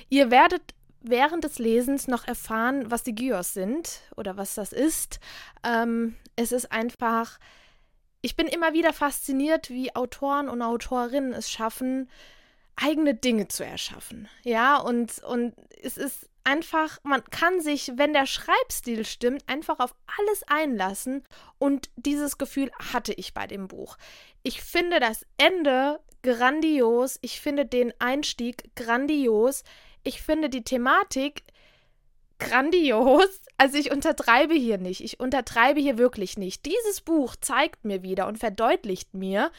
ihr 0.09 0.31
werdet 0.31 0.63
während 1.01 1.45
des 1.45 1.59
Lesens 1.59 2.09
noch 2.09 2.27
erfahren, 2.27 2.91
was 2.91 3.03
die 3.03 3.15
Gyos 3.15 3.55
sind 3.55 4.01
oder 4.17 4.37
was 4.37 4.55
das 4.55 4.73
ist. 4.73 5.21
Ähm, 5.65 6.17
es 6.37 6.53
ist 6.53 6.73
einfach, 6.73 7.39
ich 8.21 8.37
bin 8.37 8.47
immer 8.47 8.73
wieder 8.73 8.93
fasziniert, 8.93 9.71
wie 9.71 9.95
Autoren 9.95 10.49
und 10.49 10.63
Autorinnen 10.63 11.33
es 11.33 11.51
schaffen, 11.51 12.09
eigene 12.77 13.15
Dinge 13.15 13.49
zu 13.49 13.65
erschaffen. 13.65 14.29
Ja, 14.43 14.77
und, 14.79 15.23
und 15.25 15.55
es 15.83 15.97
ist 15.97 16.29
einfach, 16.45 16.99
man 17.03 17.23
kann 17.25 17.61
sich, 17.61 17.93
wenn 17.97 18.13
der 18.13 18.27
Schreibstil 18.27 19.05
stimmt, 19.05 19.43
einfach 19.49 19.81
auf 19.81 19.95
alles 20.19 20.43
einlassen. 20.47 21.25
Und 21.59 21.91
dieses 21.97 22.39
Gefühl 22.39 22.71
hatte 22.93 23.13
ich 23.13 23.35
bei 23.35 23.47
dem 23.47 23.69
Buch. 23.69 23.97
Ich 24.43 24.63
finde 24.63 25.01
das 25.01 25.27
Ende 25.37 26.01
grandios. 26.23 27.19
Ich 27.21 27.41
finde 27.41 27.67
den 27.67 27.93
Einstieg 27.99 28.75
grandios. 28.77 29.63
Ich 30.09 30.23
finde 30.23 30.49
die 30.49 30.65
Thematik 30.65 31.43
grandios. 32.39 33.29
Also 33.59 33.77
ich 33.77 33.91
untertreibe 33.91 34.55
hier 34.55 34.79
nicht. 34.79 35.05
Ich 35.05 35.21
untertreibe 35.21 35.81
hier 35.81 35.99
wirklich 35.99 36.39
nicht. 36.39 36.65
Dieses 36.65 37.03
Buch 37.03 37.37
zeigt 37.37 37.85
mir 37.85 38.03
wieder 38.03 38.27
und 38.27 38.39
verdeutlicht 38.39 39.13
mir, 39.13 39.53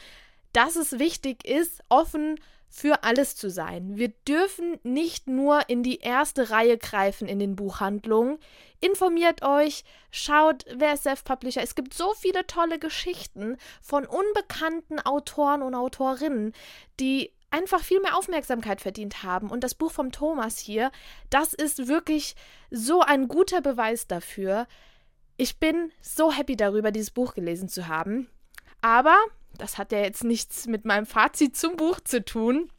dass 0.52 0.74
es 0.74 0.98
wichtig 0.98 1.46
ist, 1.46 1.84
offen 1.88 2.40
für 2.68 3.04
alles 3.04 3.36
zu 3.36 3.48
sein. 3.48 3.96
Wir 3.96 4.08
dürfen 4.26 4.80
nicht 4.82 5.28
nur 5.28 5.68
in 5.68 5.84
die 5.84 5.98
erste 5.98 6.50
Reihe 6.50 6.78
greifen 6.78 7.28
in 7.28 7.38
den 7.38 7.54
Buchhandlungen. 7.54 8.38
Informiert 8.80 9.44
euch, 9.44 9.84
schaut, 10.10 10.64
wer 10.74 10.94
ist 10.94 11.04
Self-Publisher. 11.04 11.62
Es 11.62 11.76
gibt 11.76 11.94
so 11.94 12.12
viele 12.14 12.44
tolle 12.48 12.80
Geschichten 12.80 13.56
von 13.80 14.04
unbekannten 14.04 14.98
Autoren 14.98 15.62
und 15.62 15.76
Autorinnen, 15.76 16.54
die 16.98 17.30
einfach 17.50 17.82
viel 17.82 18.00
mehr 18.00 18.16
Aufmerksamkeit 18.16 18.80
verdient 18.80 19.22
haben. 19.22 19.50
Und 19.50 19.64
das 19.64 19.74
Buch 19.74 19.90
vom 19.90 20.12
Thomas 20.12 20.58
hier, 20.58 20.90
das 21.30 21.52
ist 21.52 21.88
wirklich 21.88 22.34
so 22.70 23.00
ein 23.00 23.28
guter 23.28 23.60
Beweis 23.60 24.06
dafür. 24.06 24.66
Ich 25.36 25.58
bin 25.58 25.92
so 26.00 26.32
happy 26.32 26.56
darüber, 26.56 26.92
dieses 26.92 27.10
Buch 27.10 27.34
gelesen 27.34 27.68
zu 27.68 27.88
haben. 27.88 28.28
Aber 28.82 29.16
das 29.58 29.78
hat 29.78 29.92
ja 29.92 29.98
jetzt 29.98 30.24
nichts 30.24 30.66
mit 30.66 30.84
meinem 30.84 31.06
Fazit 31.06 31.56
zum 31.56 31.76
Buch 31.76 32.00
zu 32.00 32.24
tun 32.24 32.70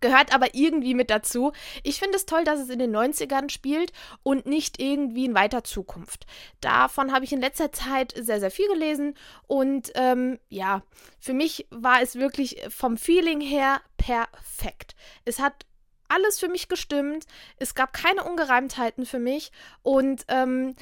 gehört 0.00 0.34
aber 0.34 0.54
irgendwie 0.54 0.94
mit 0.94 1.10
dazu. 1.10 1.52
Ich 1.82 1.98
finde 1.98 2.16
es 2.16 2.26
toll, 2.26 2.44
dass 2.44 2.60
es 2.60 2.68
in 2.68 2.78
den 2.78 2.94
90ern 2.94 3.50
spielt 3.50 3.92
und 4.22 4.46
nicht 4.46 4.80
irgendwie 4.80 5.24
in 5.26 5.34
weiter 5.34 5.64
Zukunft. 5.64 6.26
Davon 6.60 7.12
habe 7.12 7.24
ich 7.24 7.32
in 7.32 7.40
letzter 7.40 7.72
Zeit 7.72 8.14
sehr, 8.16 8.40
sehr 8.40 8.50
viel 8.50 8.68
gelesen 8.68 9.14
und 9.46 9.92
ähm, 9.94 10.38
ja, 10.48 10.82
für 11.18 11.32
mich 11.32 11.66
war 11.70 12.02
es 12.02 12.16
wirklich 12.16 12.62
vom 12.68 12.96
Feeling 12.96 13.40
her 13.40 13.80
perfekt. 13.96 14.94
Es 15.24 15.38
hat 15.38 15.66
alles 16.08 16.40
für 16.40 16.48
mich 16.48 16.68
gestimmt, 16.68 17.26
es 17.56 17.74
gab 17.74 17.92
keine 17.92 18.24
Ungereimtheiten 18.24 19.06
für 19.06 19.20
mich 19.20 19.52
und 19.82 20.24
ähm, 20.28 20.74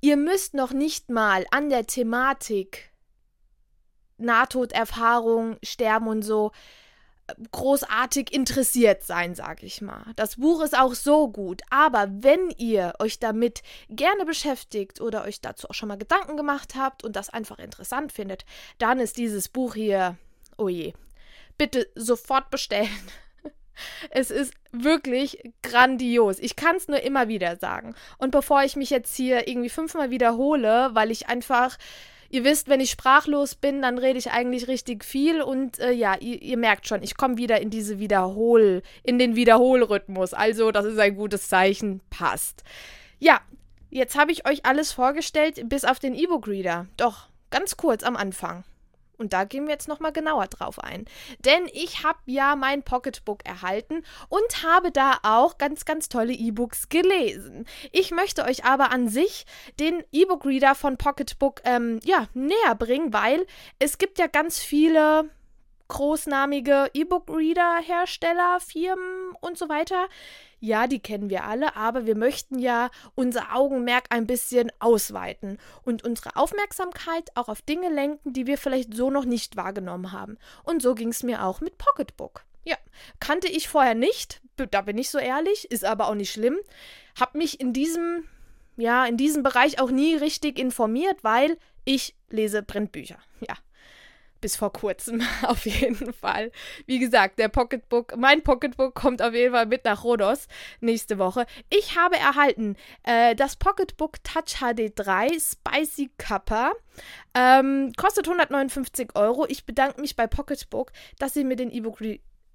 ihr 0.00 0.16
müsst 0.16 0.54
noch 0.54 0.72
nicht 0.72 1.08
mal 1.08 1.46
an 1.50 1.70
der 1.70 1.86
Thematik 1.86 2.90
Nahtoderfahrung, 4.18 5.56
Sterben 5.62 6.08
und 6.08 6.22
so 6.22 6.52
großartig 7.52 8.32
interessiert 8.32 9.02
sein, 9.04 9.34
sag 9.34 9.62
ich 9.62 9.80
mal. 9.80 10.04
Das 10.16 10.36
Buch 10.36 10.62
ist 10.62 10.76
auch 10.76 10.94
so 10.94 11.28
gut, 11.28 11.62
aber 11.70 12.08
wenn 12.10 12.50
ihr 12.56 12.94
euch 12.98 13.18
damit 13.18 13.62
gerne 13.88 14.24
beschäftigt 14.24 15.00
oder 15.00 15.24
euch 15.24 15.40
dazu 15.40 15.68
auch 15.68 15.74
schon 15.74 15.88
mal 15.88 15.98
Gedanken 15.98 16.36
gemacht 16.36 16.74
habt 16.76 17.04
und 17.04 17.16
das 17.16 17.30
einfach 17.30 17.58
interessant 17.58 18.12
findet, 18.12 18.44
dann 18.78 19.00
ist 19.00 19.16
dieses 19.16 19.48
Buch 19.48 19.74
hier, 19.74 20.16
oh 20.56 20.68
je, 20.68 20.94
bitte 21.56 21.88
sofort 21.94 22.50
bestellen. 22.50 22.88
Es 24.10 24.32
ist 24.32 24.54
wirklich 24.72 25.52
grandios. 25.62 26.40
Ich 26.40 26.56
kann 26.56 26.74
es 26.74 26.88
nur 26.88 27.00
immer 27.00 27.28
wieder 27.28 27.54
sagen. 27.58 27.94
Und 28.18 28.32
bevor 28.32 28.64
ich 28.64 28.74
mich 28.74 28.90
jetzt 28.90 29.14
hier 29.14 29.46
irgendwie 29.46 29.68
fünfmal 29.68 30.10
wiederhole, 30.10 30.90
weil 30.94 31.12
ich 31.12 31.28
einfach 31.28 31.78
Ihr 32.30 32.44
wisst, 32.44 32.68
wenn 32.68 32.80
ich 32.80 32.90
sprachlos 32.90 33.54
bin, 33.54 33.80
dann 33.80 33.96
rede 33.96 34.18
ich 34.18 34.30
eigentlich 34.30 34.68
richtig 34.68 35.04
viel 35.04 35.40
und 35.40 35.78
äh, 35.78 35.92
ja, 35.92 36.16
ihr, 36.16 36.42
ihr, 36.42 36.58
merkt 36.58 36.86
schon, 36.86 37.02
ich 37.02 37.16
komme 37.16 37.38
wieder 37.38 37.60
in 37.60 37.70
diese 37.70 37.98
Wiederhol, 37.98 38.82
in 39.02 39.18
den 39.18 39.34
Wiederholrhythmus. 39.34 40.34
Also, 40.34 40.70
das 40.70 40.84
ist 40.84 40.98
ein 40.98 41.16
gutes 41.16 41.48
Zeichen, 41.48 42.00
passt. 42.10 42.64
Ja, 43.18 43.40
jetzt 43.88 44.16
habe 44.18 44.32
ich 44.32 44.46
euch 44.46 44.66
alles 44.66 44.92
vorgestellt, 44.92 45.68
bis 45.70 45.84
auf 45.84 45.98
den 45.98 46.14
E-Book-Reader. 46.14 46.86
Doch, 46.98 47.28
ganz 47.50 47.78
kurz 47.78 48.02
am 48.02 48.16
Anfang. 48.16 48.64
Und 49.18 49.32
da 49.32 49.44
gehen 49.44 49.66
wir 49.66 49.72
jetzt 49.72 49.88
nochmal 49.88 50.12
genauer 50.12 50.46
drauf 50.46 50.78
ein. 50.78 51.04
Denn 51.40 51.68
ich 51.72 52.04
habe 52.04 52.18
ja 52.26 52.56
mein 52.56 52.82
Pocketbook 52.82 53.44
erhalten 53.44 54.04
und 54.28 54.62
habe 54.62 54.92
da 54.92 55.18
auch 55.22 55.58
ganz, 55.58 55.84
ganz 55.84 56.08
tolle 56.08 56.32
E-Books 56.32 56.88
gelesen. 56.88 57.66
Ich 57.92 58.12
möchte 58.12 58.44
euch 58.44 58.64
aber 58.64 58.90
an 58.92 59.08
sich 59.08 59.44
den 59.80 60.02
E-Book-Reader 60.12 60.74
von 60.74 60.96
Pocketbook 60.96 61.62
ähm, 61.64 62.00
ja, 62.04 62.28
näher 62.32 62.74
bringen, 62.76 63.12
weil 63.12 63.46
es 63.78 63.98
gibt 63.98 64.18
ja 64.18 64.28
ganz 64.28 64.60
viele 64.60 65.28
großnamige 65.88 66.90
E-Book-Reader-Hersteller, 66.94 68.60
Firmen 68.60 69.34
und 69.40 69.58
so 69.58 69.68
weiter. 69.68 70.08
Ja, 70.60 70.86
die 70.86 71.00
kennen 71.00 71.30
wir 71.30 71.44
alle, 71.44 71.76
aber 71.76 72.04
wir 72.06 72.16
möchten 72.16 72.58
ja 72.58 72.90
unser 73.14 73.54
Augenmerk 73.54 74.06
ein 74.10 74.26
bisschen 74.26 74.70
ausweiten 74.80 75.58
und 75.84 76.04
unsere 76.04 76.36
Aufmerksamkeit 76.36 77.30
auch 77.36 77.48
auf 77.48 77.62
Dinge 77.62 77.88
lenken, 77.88 78.32
die 78.32 78.46
wir 78.46 78.58
vielleicht 78.58 78.94
so 78.94 79.10
noch 79.10 79.24
nicht 79.24 79.56
wahrgenommen 79.56 80.12
haben. 80.12 80.36
Und 80.64 80.82
so 80.82 80.94
ging 80.94 81.08
es 81.08 81.22
mir 81.22 81.44
auch 81.44 81.60
mit 81.60 81.78
Pocketbook. 81.78 82.44
Ja, 82.64 82.76
kannte 83.20 83.48
ich 83.48 83.68
vorher 83.68 83.94
nicht, 83.94 84.42
da 84.56 84.82
bin 84.82 84.98
ich 84.98 85.10
so 85.10 85.18
ehrlich, 85.18 85.70
ist 85.70 85.84
aber 85.84 86.08
auch 86.08 86.14
nicht 86.14 86.32
schlimm. 86.32 86.58
Hab 87.18 87.34
mich 87.34 87.60
in 87.60 87.72
diesem, 87.72 88.24
ja, 88.76 89.06
in 89.06 89.16
diesem 89.16 89.42
Bereich 89.42 89.80
auch 89.80 89.90
nie 89.90 90.16
richtig 90.16 90.58
informiert, 90.58 91.22
weil 91.22 91.56
ich 91.84 92.14
lese 92.28 92.62
Printbücher. 92.62 93.18
Ja, 93.40 93.54
bis 94.40 94.56
vor 94.56 94.72
kurzem 94.72 95.22
auf 95.42 95.66
jeden 95.66 96.12
Fall. 96.12 96.50
Wie 96.86 96.98
gesagt, 96.98 97.38
der 97.38 97.48
Pocketbook, 97.48 98.16
mein 98.16 98.42
Pocketbook 98.42 98.94
kommt 98.94 99.22
auf 99.22 99.34
jeden 99.34 99.52
Fall 99.52 99.66
mit 99.66 99.84
nach 99.84 100.04
Rhodos 100.04 100.46
nächste 100.80 101.18
Woche. 101.18 101.46
Ich 101.70 101.96
habe 101.96 102.16
erhalten 102.16 102.76
äh, 103.04 103.34
das 103.34 103.56
Pocketbook 103.56 104.22
Touch 104.24 104.58
HD 104.60 104.92
3 104.94 105.28
Spicy 105.38 106.10
Cuppa. 106.18 106.72
Ähm, 107.34 107.92
kostet 107.96 108.26
159 108.26 109.10
Euro. 109.14 109.46
Ich 109.48 109.64
bedanke 109.64 110.00
mich 110.00 110.16
bei 110.16 110.26
Pocketbook, 110.26 110.92
dass 111.18 111.34
sie 111.34 111.44
mir 111.44 111.56
den 111.56 111.70
E-Book 111.70 112.00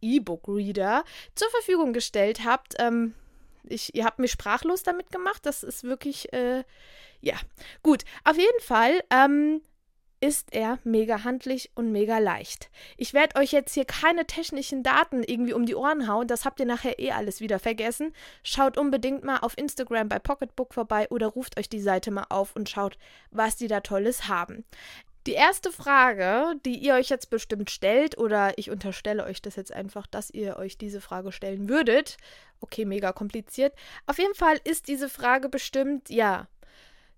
E-Book 0.02 0.48
Reader 0.48 1.06
zur 1.36 1.50
Verfügung 1.50 1.94
gestellt 1.94 2.44
habt. 2.44 2.76
Ähm, 2.80 3.14
ich, 3.64 3.96
ihr 3.96 4.06
habt 4.06 4.20
mich 4.20 4.32
sprachlos 4.32 4.84
damit 4.84 5.12
gemacht. 5.12 5.46
Das 5.46 5.64
ist 5.64 5.84
wirklich, 5.84 6.34
äh, 6.34 6.64
ja, 7.22 7.36
gut. 7.82 8.04
Auf 8.26 8.38
jeden 8.38 8.60
Fall. 8.60 9.02
Ähm, 9.10 9.62
ist 10.24 10.54
er 10.54 10.80
mega 10.86 11.26
handlich 11.26 11.70
und 11.76 11.92
mega 11.92 12.18
leicht. 12.18 12.70
Ich 12.96 13.14
werde 13.14 13.36
euch 13.36 13.52
jetzt 13.52 13.74
hier 13.74 13.84
keine 13.84 14.26
technischen 14.26 14.82
Daten 14.82 15.22
irgendwie 15.22 15.52
um 15.52 15.66
die 15.66 15.76
Ohren 15.76 16.08
hauen, 16.08 16.30
das 16.30 16.46
habt 16.46 16.62
ihr 16.62 16.66
nachher 16.66 16.98
eh 16.98 17.12
alles 17.12 17.42
wieder 17.42 17.60
vergessen. 17.60 18.14
Schaut 18.42 18.78
unbedingt 18.78 19.26
mal 19.26 19.40
auf 19.40 19.58
Instagram 19.58 20.08
bei 20.08 20.20
Pocketbook 20.20 20.74
vorbei 20.74 21.10
oder 21.10 21.28
ruft 21.28 21.60
euch 21.60 21.68
die 21.68 21.82
Seite 21.82 22.10
mal 22.10 22.28
auf 22.30 22.56
und 22.56 22.70
schaut, 22.70 22.98
was 23.32 23.58
die 23.58 23.68
da 23.68 23.82
Tolles 23.82 24.30
haben. 24.30 24.64
Die 25.28 25.34
erste 25.34 25.74
Frage, 25.74 26.56
die 26.66 26.78
ihr 26.78 26.94
euch 26.94 27.10
jetzt 27.10 27.30
bestimmt 27.30 27.70
stellt, 27.70 28.18
oder 28.18 28.58
ich 28.58 28.72
unterstelle 28.72 29.26
euch 29.26 29.42
das 29.42 29.58
jetzt 29.58 29.74
einfach, 29.74 30.08
dass 30.08 30.30
ihr 30.30 30.56
euch 30.56 30.78
diese 30.78 31.02
Frage 31.02 31.34
stellen 31.34 31.68
würdet. 31.68 32.16
Okay, 32.62 32.86
mega 32.86 33.12
kompliziert. 33.12 33.74
Auf 34.06 34.20
jeden 34.20 34.36
Fall 34.36 34.58
ist 34.64 34.88
diese 34.88 35.10
Frage 35.10 35.50
bestimmt, 35.50 36.10
ja, 36.10 36.48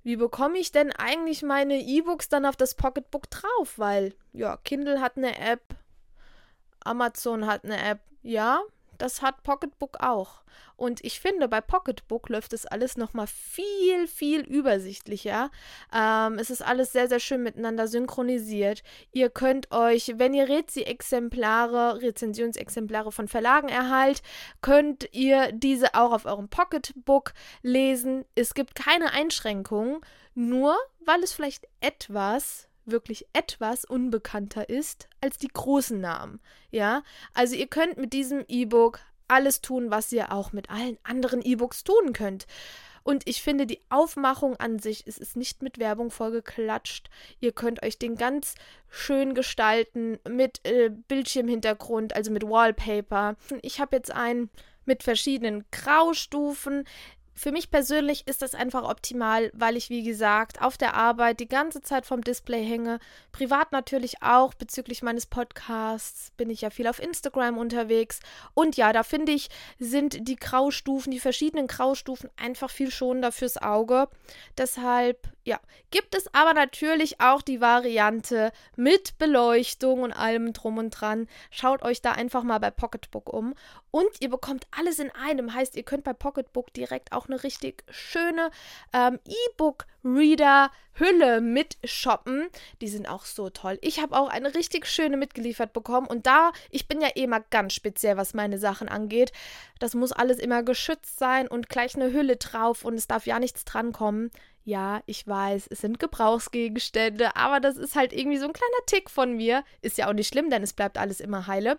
wie 0.06 0.18
bekomme 0.18 0.60
ich 0.60 0.72
denn 0.72 0.92
eigentlich 0.92 1.42
meine 1.42 1.80
E-Books 1.80 2.30
dann 2.30 2.46
auf 2.46 2.56
das 2.56 2.76
Pocketbook 2.76 3.28
drauf? 3.32 3.80
Weil, 3.80 4.14
ja, 4.34 4.56
Kindle 4.58 5.02
hat 5.02 5.18
eine 5.18 5.36
App, 5.40 5.64
Amazon 6.82 7.48
hat 7.48 7.66
eine 7.66 7.84
App. 7.84 8.02
Ja, 8.22 8.62
das 8.98 9.22
hat 9.22 9.44
Pocketbook 9.44 9.98
auch. 10.02 10.44
Und 10.78 11.04
ich 11.04 11.20
finde, 11.20 11.48
bei 11.48 11.62
Pocketbook 11.62 12.30
läuft 12.30 12.54
das 12.54 12.66
alles 12.66 12.98
nochmal 12.98 13.28
viel, 13.28 14.08
viel 14.08 14.42
übersichtlicher. 14.42 15.50
Ähm, 15.94 16.38
es 16.38 16.50
ist 16.50 16.62
alles 16.62 16.92
sehr, 16.92 17.08
sehr 17.08 17.20
schön 17.20 17.44
miteinander 17.44 17.88
synchronisiert. 17.88 18.84
Ihr 19.12 19.30
könnt 19.30 19.72
euch, 19.72 20.14
wenn 20.18 20.34
ihr 20.34 20.50
Rezi-Exemplare, 20.50 22.02
Rezensionsexemplare 22.02 23.12
von 23.12 23.28
Verlagen 23.28 23.70
erhalt, 23.70 24.22
könnt 24.62 25.08
ihr 25.14 25.52
diese 25.54 25.96
auch 25.96 26.12
auf 26.12 26.26
eurem 26.26 26.50
Pocketbook 26.50 27.34
lesen. 27.62 28.26
Es 28.36 28.54
gibt 28.54 28.76
keine 28.76 29.14
Einschränkungen, 29.14 30.02
nur 30.34 30.76
weil 31.06 31.24
es 31.24 31.32
vielleicht 31.32 31.68
etwas 31.80 32.68
wirklich 32.86 33.26
etwas 33.34 33.86
unbekannter 33.86 34.70
ist 34.70 35.08
als 35.22 35.38
die 35.38 35.48
großen 35.48 36.00
Namen. 36.00 36.40
Ja, 36.72 37.04
also 37.34 37.56
ihr 37.56 37.68
könnt 37.68 37.98
mit 37.98 38.14
diesem 38.14 38.44
E-Book 38.48 39.00
alles 39.28 39.62
tun, 39.62 39.92
was 39.92 40.12
ihr 40.12 40.32
auch 40.32 40.52
mit 40.52 40.70
allen 40.70 40.98
anderen 41.04 41.42
E-Books 41.42 41.84
tun 41.84 42.14
könnt. 42.14 42.46
Und 43.04 43.28
ich 43.28 43.44
finde, 43.44 43.68
die 43.68 43.82
Aufmachung 43.90 44.56
an 44.56 44.80
sich, 44.80 45.06
es 45.06 45.20
ist 45.20 45.36
nicht 45.36 45.62
mit 45.62 45.78
Werbung 45.78 46.10
vollgeklatscht. 46.10 47.12
Ihr 47.40 47.52
könnt 47.52 47.84
euch 47.84 48.00
den 48.00 48.16
ganz 48.16 48.56
schön 48.90 49.36
gestalten 49.36 50.18
mit 50.28 50.60
äh, 50.66 50.90
Bildschirmhintergrund, 50.90 52.16
also 52.16 52.32
mit 52.32 52.42
Wallpaper. 52.42 53.36
Ich 53.62 53.80
habe 53.80 53.96
jetzt 53.96 54.12
einen 54.12 54.50
mit 54.86 55.04
verschiedenen 55.04 55.66
Graustufen 55.72 56.86
für 57.38 57.52
mich 57.52 57.70
persönlich 57.70 58.28
ist 58.28 58.42
das 58.42 58.56
einfach 58.56 58.84
optimal, 58.84 59.52
weil 59.54 59.76
ich, 59.76 59.90
wie 59.90 60.04
gesagt, 60.04 60.62
auf 60.62 60.78
der 60.78 60.94
Arbeit 60.94 61.42
die 61.42 61.50
ganze 61.50 61.82
Zeit 61.82 62.06
vom 62.06 62.22
Display 62.22 62.66
hänge. 62.66 63.00
Privat 63.34 63.74
natürlich 63.74 64.24
auch. 64.24 64.54
Bezüglich 64.54 65.04
meines 65.04 65.26
Podcasts 65.26 66.32
bin 66.38 66.50
ich 66.50 66.62
ja 66.62 66.70
viel 66.70 66.88
auf 66.88 67.02
Instagram 67.02 67.58
unterwegs. 67.58 68.22
Und 68.54 68.78
ja, 68.78 68.94
da 68.94 69.04
finde 69.04 69.34
ich, 69.34 69.50
sind 69.80 70.30
die 70.30 70.38
Graustufen, 70.38 71.12
die 71.12 71.20
verschiedenen 71.20 71.68
Graustufen 71.68 72.30
einfach 72.38 72.70
viel 72.70 72.90
schonender 72.90 73.34
fürs 73.34 73.58
Auge. 73.58 74.08
Deshalb, 74.58 75.28
ja, 75.46 75.60
gibt 75.92 76.16
es 76.16 76.34
aber 76.34 76.56
natürlich 76.56 77.22
auch 77.22 77.44
die 77.44 77.62
Variante 77.62 78.52
mit 78.76 79.20
Beleuchtung 79.20 80.02
und 80.02 80.12
allem 80.12 80.54
drum 80.54 80.80
und 80.80 80.90
dran. 80.90 81.28
Schaut 81.52 81.84
euch 81.84 82.02
da 82.02 82.14
einfach 82.14 82.42
mal 82.42 82.58
bei 82.58 82.72
Pocketbook 82.72 83.32
um. 83.32 83.54
Und 83.92 84.10
ihr 84.22 84.30
bekommt 84.30 84.66
alles 84.78 84.98
in 84.98 85.12
einem. 85.12 85.54
Heißt, 85.54 85.76
ihr 85.76 85.84
könnt 85.84 86.04
bei 86.04 86.14
Pocketbook 86.14 86.74
direkt 86.74 87.12
auch 87.12 87.28
eine 87.28 87.44
richtig 87.44 87.84
schöne 87.90 88.50
ähm, 88.92 89.20
E-Book-Reader-Hülle 90.06 91.42
mit 91.42 91.78
shoppen. 91.84 92.48
Die 92.82 92.88
sind 92.88 93.10
auch 93.10 93.26
so 93.26 93.50
toll. 93.50 93.78
Ich 93.82 94.00
habe 94.00 94.18
auch 94.18 94.30
eine 94.30 94.54
richtig 94.54 94.86
schöne 94.86 95.18
mitgeliefert 95.18 95.74
bekommen. 95.74 96.08
Und 96.08 96.28
da, 96.28 96.52
ich 96.70 96.88
bin 96.88 97.02
ja 97.02 97.10
eh 97.16 97.28
mal 97.28 97.44
ganz 97.50 97.74
speziell, 97.74 98.18
was 98.18 98.34
meine 98.34 98.58
Sachen 98.58 98.88
angeht. 98.88 99.32
Das 99.80 99.96
muss 99.96 100.12
alles 100.12 100.40
immer 100.40 100.64
geschützt 100.64 101.18
sein 101.18 101.48
und 101.48 101.70
gleich 101.70 101.96
eine 101.96 102.14
Hülle 102.14 102.38
drauf 102.38 102.86
und 102.86 102.96
es 102.96 103.08
darf 103.08 103.26
ja 103.26 103.40
nichts 103.40 103.66
drankommen. 103.66 104.32
Ja, 104.64 105.02
ich 105.06 105.28
weiß, 105.28 105.68
es 105.70 105.82
sind 105.82 106.00
Gebrauchsgegenstände, 106.00 107.36
aber 107.36 107.60
das 107.60 107.78
ist 107.78 107.96
halt 107.96 108.14
irgendwie 108.14 108.40
so 108.40 108.48
ein 108.48 108.54
kleiner 108.54 108.86
Tick 108.88 109.12
von 109.12 109.34
mir. 109.36 109.64
Ist 109.82 109.98
ja 109.98 110.08
auch 110.08 110.14
nicht 110.14 110.28
schlimm, 110.28 110.50
denn 110.50 110.64
es 110.64 110.74
bleibt 110.74 110.98
alles 110.98 111.20
immer 111.20 111.46
heile. 111.46 111.78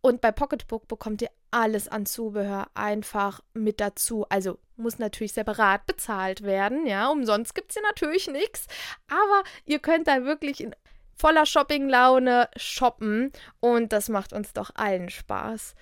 Und 0.00 0.20
bei 0.20 0.30
Pocketbook 0.30 0.86
bekommt 0.88 1.22
ihr 1.22 1.30
alles 1.52 1.88
an 1.88 2.06
Zubehör 2.06 2.66
einfach 2.74 3.40
mit 3.54 3.80
dazu. 3.80 4.26
Also 4.28 4.58
muss 4.76 4.98
natürlich 4.98 5.32
separat 5.32 5.86
bezahlt 5.86 6.42
werden, 6.42 6.86
ja. 6.86 7.08
Umsonst 7.08 7.54
gibt 7.54 7.70
es 7.70 7.74
hier 7.76 7.82
natürlich 7.84 8.26
nichts. 8.26 8.66
Aber 9.08 9.44
ihr 9.64 9.78
könnt 9.78 10.08
da 10.08 10.24
wirklich 10.24 10.60
in 10.60 10.74
voller 11.14 11.46
Shopping-Laune 11.46 12.48
shoppen 12.56 13.32
und 13.60 13.92
das 13.92 14.08
macht 14.08 14.32
uns 14.32 14.52
doch 14.52 14.70
allen 14.74 15.08
Spaß. 15.08 15.74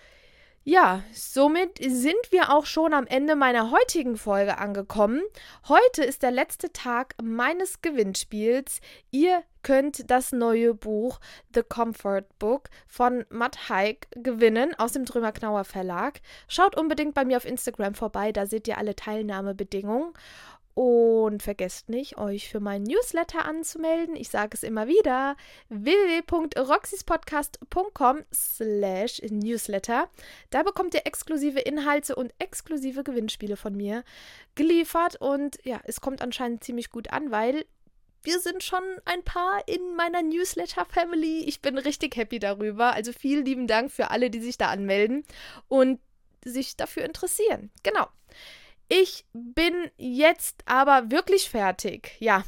Ja, 0.63 1.03
somit 1.15 1.79
sind 1.79 2.21
wir 2.31 2.53
auch 2.53 2.67
schon 2.67 2.93
am 2.93 3.07
Ende 3.07 3.35
meiner 3.35 3.71
heutigen 3.71 4.19
Folge 4.19 4.59
angekommen. 4.59 5.23
Heute 5.69 6.05
ist 6.05 6.23
der 6.23 6.31
letzte 6.31 6.71
Tag 6.71 7.15
meines 7.23 7.81
Gewinnspiels. 7.81 8.83
Ihr 9.11 9.43
könnt 9.63 10.11
das 10.11 10.33
neue 10.33 10.75
Buch 10.75 11.19
The 11.55 11.63
Comfort 11.63 12.27
Book 12.39 12.69
von 12.87 13.25
Matt 13.31 13.71
Haig 13.71 14.07
gewinnen 14.11 14.75
aus 14.77 14.93
dem 14.93 15.07
Drömer 15.07 15.33
Knauer 15.33 15.65
Verlag. 15.65 16.21
Schaut 16.47 16.77
unbedingt 16.77 17.15
bei 17.15 17.25
mir 17.25 17.39
auf 17.39 17.47
Instagram 17.47 17.95
vorbei, 17.95 18.31
da 18.31 18.45
seht 18.45 18.69
ihr 18.69 18.77
alle 18.77 18.95
Teilnahmebedingungen. 18.95 20.13
Und 20.81 21.43
vergesst 21.43 21.91
nicht, 21.91 22.17
euch 22.17 22.49
für 22.49 22.59
meinen 22.59 22.85
Newsletter 22.85 23.45
anzumelden. 23.45 24.17
Ich 24.17 24.31
sage 24.31 24.53
es 24.55 24.63
immer 24.63 24.89
wieder: 24.89 25.37
www.roxyspodcast.com 25.69 28.25
slash 28.33 29.21
newsletter. 29.29 30.09
Da 30.49 30.63
bekommt 30.63 30.95
ihr 30.95 31.05
exklusive 31.05 31.61
Inhalte 31.61 32.17
und 32.17 32.33
exklusive 32.39 33.05
Gewinnspiele 33.05 33.59
von 33.59 33.77
mir 33.77 34.05
geliefert. 34.55 35.17
Und 35.17 35.59
ja, 35.65 35.83
es 35.85 36.01
kommt 36.01 36.23
anscheinend 36.23 36.65
ziemlich 36.65 36.89
gut 36.89 37.13
an, 37.13 37.31
weil 37.31 37.67
wir 38.23 38.41
sind 38.41 38.63
schon 38.63 38.83
ein 39.05 39.23
paar 39.23 39.69
in 39.69 39.97
meiner 39.97 40.23
Newsletter-Family. 40.23 41.45
Ich 41.45 41.61
bin 41.61 41.77
richtig 41.77 42.17
happy 42.17 42.39
darüber. 42.39 42.95
Also 42.95 43.13
vielen 43.13 43.45
lieben 43.45 43.67
Dank 43.67 43.93
für 43.93 44.11
alle, 44.11 44.31
die 44.31 44.41
sich 44.41 44.57
da 44.57 44.71
anmelden 44.71 45.27
und 45.69 46.01
sich 46.43 46.79
dafür 46.79 47.05
interessieren. 47.05 47.71
Genau. 47.83 48.07
Ich 48.93 49.25
bin 49.33 49.89
jetzt 49.99 50.65
aber 50.67 51.13
wirklich 51.13 51.49
fertig. 51.49 52.17
Ja. 52.19 52.43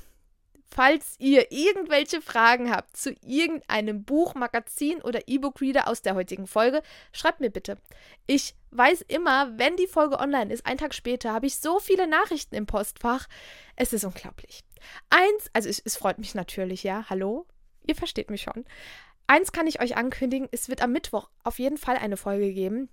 Falls 0.74 1.14
ihr 1.20 1.52
irgendwelche 1.52 2.20
Fragen 2.20 2.74
habt 2.74 2.96
zu 2.96 3.14
irgendeinem 3.24 4.02
Buch, 4.02 4.34
Magazin 4.34 5.00
oder 5.02 5.28
E-Book-Reader 5.28 5.86
aus 5.86 6.02
der 6.02 6.16
heutigen 6.16 6.48
Folge, 6.48 6.82
schreibt 7.12 7.38
mir 7.38 7.50
bitte. 7.50 7.78
Ich 8.26 8.56
weiß 8.72 9.02
immer, 9.02 9.56
wenn 9.56 9.76
die 9.76 9.86
Folge 9.86 10.18
online 10.18 10.52
ist, 10.52 10.66
einen 10.66 10.78
Tag 10.78 10.94
später, 10.94 11.32
habe 11.32 11.46
ich 11.46 11.58
so 11.58 11.78
viele 11.78 12.08
Nachrichten 12.08 12.56
im 12.56 12.66
Postfach. 12.66 13.28
Es 13.76 13.92
ist 13.92 14.04
unglaublich. 14.04 14.64
Eins, 15.10 15.48
also 15.52 15.68
es, 15.68 15.78
es 15.78 15.96
freut 15.96 16.18
mich 16.18 16.34
natürlich, 16.34 16.82
ja. 16.82 17.04
Hallo? 17.08 17.46
Ihr 17.86 17.94
versteht 17.94 18.30
mich 18.30 18.42
schon. 18.42 18.64
Eins 19.28 19.52
kann 19.52 19.68
ich 19.68 19.80
euch 19.80 19.96
ankündigen, 19.96 20.48
es 20.50 20.68
wird 20.68 20.82
am 20.82 20.90
Mittwoch 20.90 21.30
auf 21.44 21.60
jeden 21.60 21.78
Fall 21.78 21.98
eine 21.98 22.16
Folge 22.16 22.52
geben. 22.52 22.88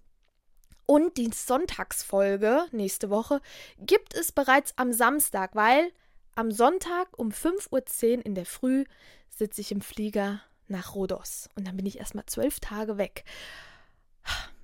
Und 0.89 1.17
die 1.17 1.29
Sonntagsfolge 1.31 2.65
nächste 2.71 3.11
Woche 3.11 3.41
gibt 3.77 4.15
es 4.15 4.31
bereits 4.31 4.73
am 4.75 4.91
Samstag, 4.91 5.53
weil 5.53 5.91
am 6.33 6.49
Sonntag 6.51 7.07
um 7.15 7.29
5.10 7.29 8.17
Uhr 8.17 8.25
in 8.25 8.33
der 8.33 8.47
Früh 8.47 8.85
sitze 9.29 9.61
ich 9.61 9.71
im 9.71 9.81
Flieger 9.81 10.41
nach 10.67 10.95
Rhodos. 10.95 11.47
Und 11.55 11.67
dann 11.67 11.77
bin 11.77 11.85
ich 11.85 11.99
erstmal 11.99 12.25
zwölf 12.25 12.59
Tage 12.59 12.97
weg. 12.97 13.23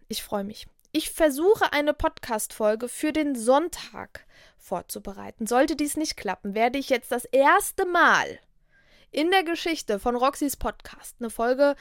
Ich 0.08 0.24
freue 0.24 0.44
mich. 0.44 0.66
Ich 0.92 1.12
versuche 1.12 1.74
eine 1.74 1.94
Podcast-Folge 1.94 2.90
für 2.90 3.14
den 3.14 3.36
Sonntag 3.36 4.26
vorzubereiten. 4.58 5.46
Sollte 5.46 5.76
dies 5.76 5.96
nicht 5.96 6.18
klappen, 6.18 6.56
werde 6.56 6.80
ich 6.80 6.90
jetzt 6.90 7.12
das 7.12 7.26
erste 7.26 7.86
Mal 7.86 8.40
in 9.12 9.30
der 9.30 9.44
Geschichte 9.44 10.00
von 10.00 10.16
Roxys 10.16 10.56
Podcast 10.58 11.18
eine 11.20 11.30
Folge 11.30 11.76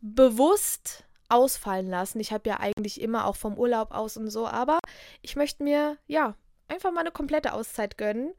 bewusst 0.00 1.04
ausfallen 1.28 1.88
lassen. 1.88 2.20
Ich 2.20 2.32
habe 2.32 2.48
ja 2.48 2.60
eigentlich 2.60 3.00
immer 3.00 3.26
auch 3.26 3.36
vom 3.36 3.58
Urlaub 3.58 3.92
aus 3.92 4.16
und 4.16 4.30
so, 4.30 4.46
aber 4.46 4.78
ich 5.22 5.36
möchte 5.36 5.62
mir 5.62 5.98
ja 6.06 6.34
einfach 6.68 6.92
mal 6.92 7.00
eine 7.00 7.10
komplette 7.10 7.52
Auszeit 7.52 7.98
gönnen 7.98 8.34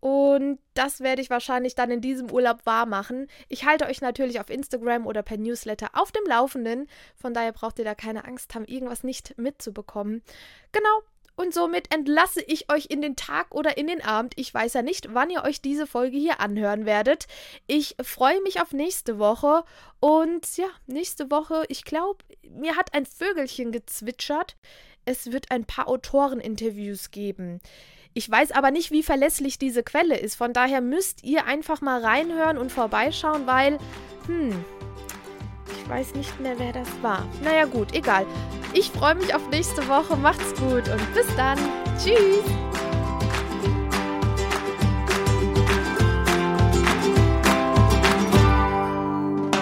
und 0.00 0.60
das 0.74 1.00
werde 1.00 1.22
ich 1.22 1.30
wahrscheinlich 1.30 1.74
dann 1.74 1.90
in 1.90 2.00
diesem 2.00 2.30
Urlaub 2.30 2.64
wahr 2.64 2.86
machen. 2.86 3.26
Ich 3.48 3.64
halte 3.64 3.86
euch 3.86 4.00
natürlich 4.00 4.38
auf 4.38 4.48
Instagram 4.48 5.06
oder 5.06 5.22
per 5.22 5.38
Newsletter 5.38 5.88
auf 5.94 6.12
dem 6.12 6.24
Laufenden. 6.26 6.88
Von 7.16 7.34
daher 7.34 7.52
braucht 7.52 7.78
ihr 7.78 7.84
da 7.84 7.94
keine 7.94 8.24
Angst 8.24 8.54
haben, 8.54 8.64
irgendwas 8.64 9.02
nicht 9.02 9.36
mitzubekommen. 9.38 10.22
Genau. 10.70 11.02
Und 11.38 11.54
somit 11.54 11.94
entlasse 11.94 12.42
ich 12.42 12.68
euch 12.68 12.86
in 12.90 13.00
den 13.00 13.14
Tag 13.14 13.54
oder 13.54 13.76
in 13.78 13.86
den 13.86 14.02
Abend. 14.02 14.32
Ich 14.34 14.52
weiß 14.52 14.74
ja 14.74 14.82
nicht, 14.82 15.14
wann 15.14 15.30
ihr 15.30 15.44
euch 15.44 15.62
diese 15.62 15.86
Folge 15.86 16.18
hier 16.18 16.40
anhören 16.40 16.84
werdet. 16.84 17.28
Ich 17.68 17.94
freue 18.02 18.42
mich 18.42 18.60
auf 18.60 18.72
nächste 18.72 19.20
Woche. 19.20 19.62
Und 20.00 20.56
ja, 20.56 20.66
nächste 20.88 21.30
Woche, 21.30 21.64
ich 21.68 21.84
glaube, 21.84 22.24
mir 22.50 22.74
hat 22.74 22.92
ein 22.92 23.06
Vögelchen 23.06 23.70
gezwitschert. 23.70 24.56
Es 25.04 25.30
wird 25.30 25.52
ein 25.52 25.64
paar 25.64 25.86
Autoreninterviews 25.86 27.12
geben. 27.12 27.60
Ich 28.14 28.28
weiß 28.28 28.50
aber 28.50 28.72
nicht, 28.72 28.90
wie 28.90 29.04
verlässlich 29.04 29.60
diese 29.60 29.84
Quelle 29.84 30.18
ist. 30.18 30.34
Von 30.34 30.52
daher 30.52 30.80
müsst 30.80 31.22
ihr 31.22 31.44
einfach 31.44 31.80
mal 31.80 32.04
reinhören 32.04 32.58
und 32.58 32.72
vorbeischauen, 32.72 33.46
weil, 33.46 33.78
hm, 34.26 34.64
ich 35.70 35.88
weiß 35.88 36.14
nicht 36.14 36.38
mehr, 36.40 36.54
wer 36.58 36.72
das 36.72 36.88
war. 37.02 37.24
Naja 37.42 37.64
gut, 37.64 37.94
egal. 37.94 38.26
Ich 38.74 38.90
freue 38.90 39.14
mich 39.14 39.34
auf 39.34 39.48
nächste 39.50 39.86
Woche. 39.88 40.16
Macht's 40.16 40.54
gut 40.54 40.88
und 40.88 41.14
bis 41.14 41.26
dann. 41.36 41.58
Tschüss. 41.98 42.87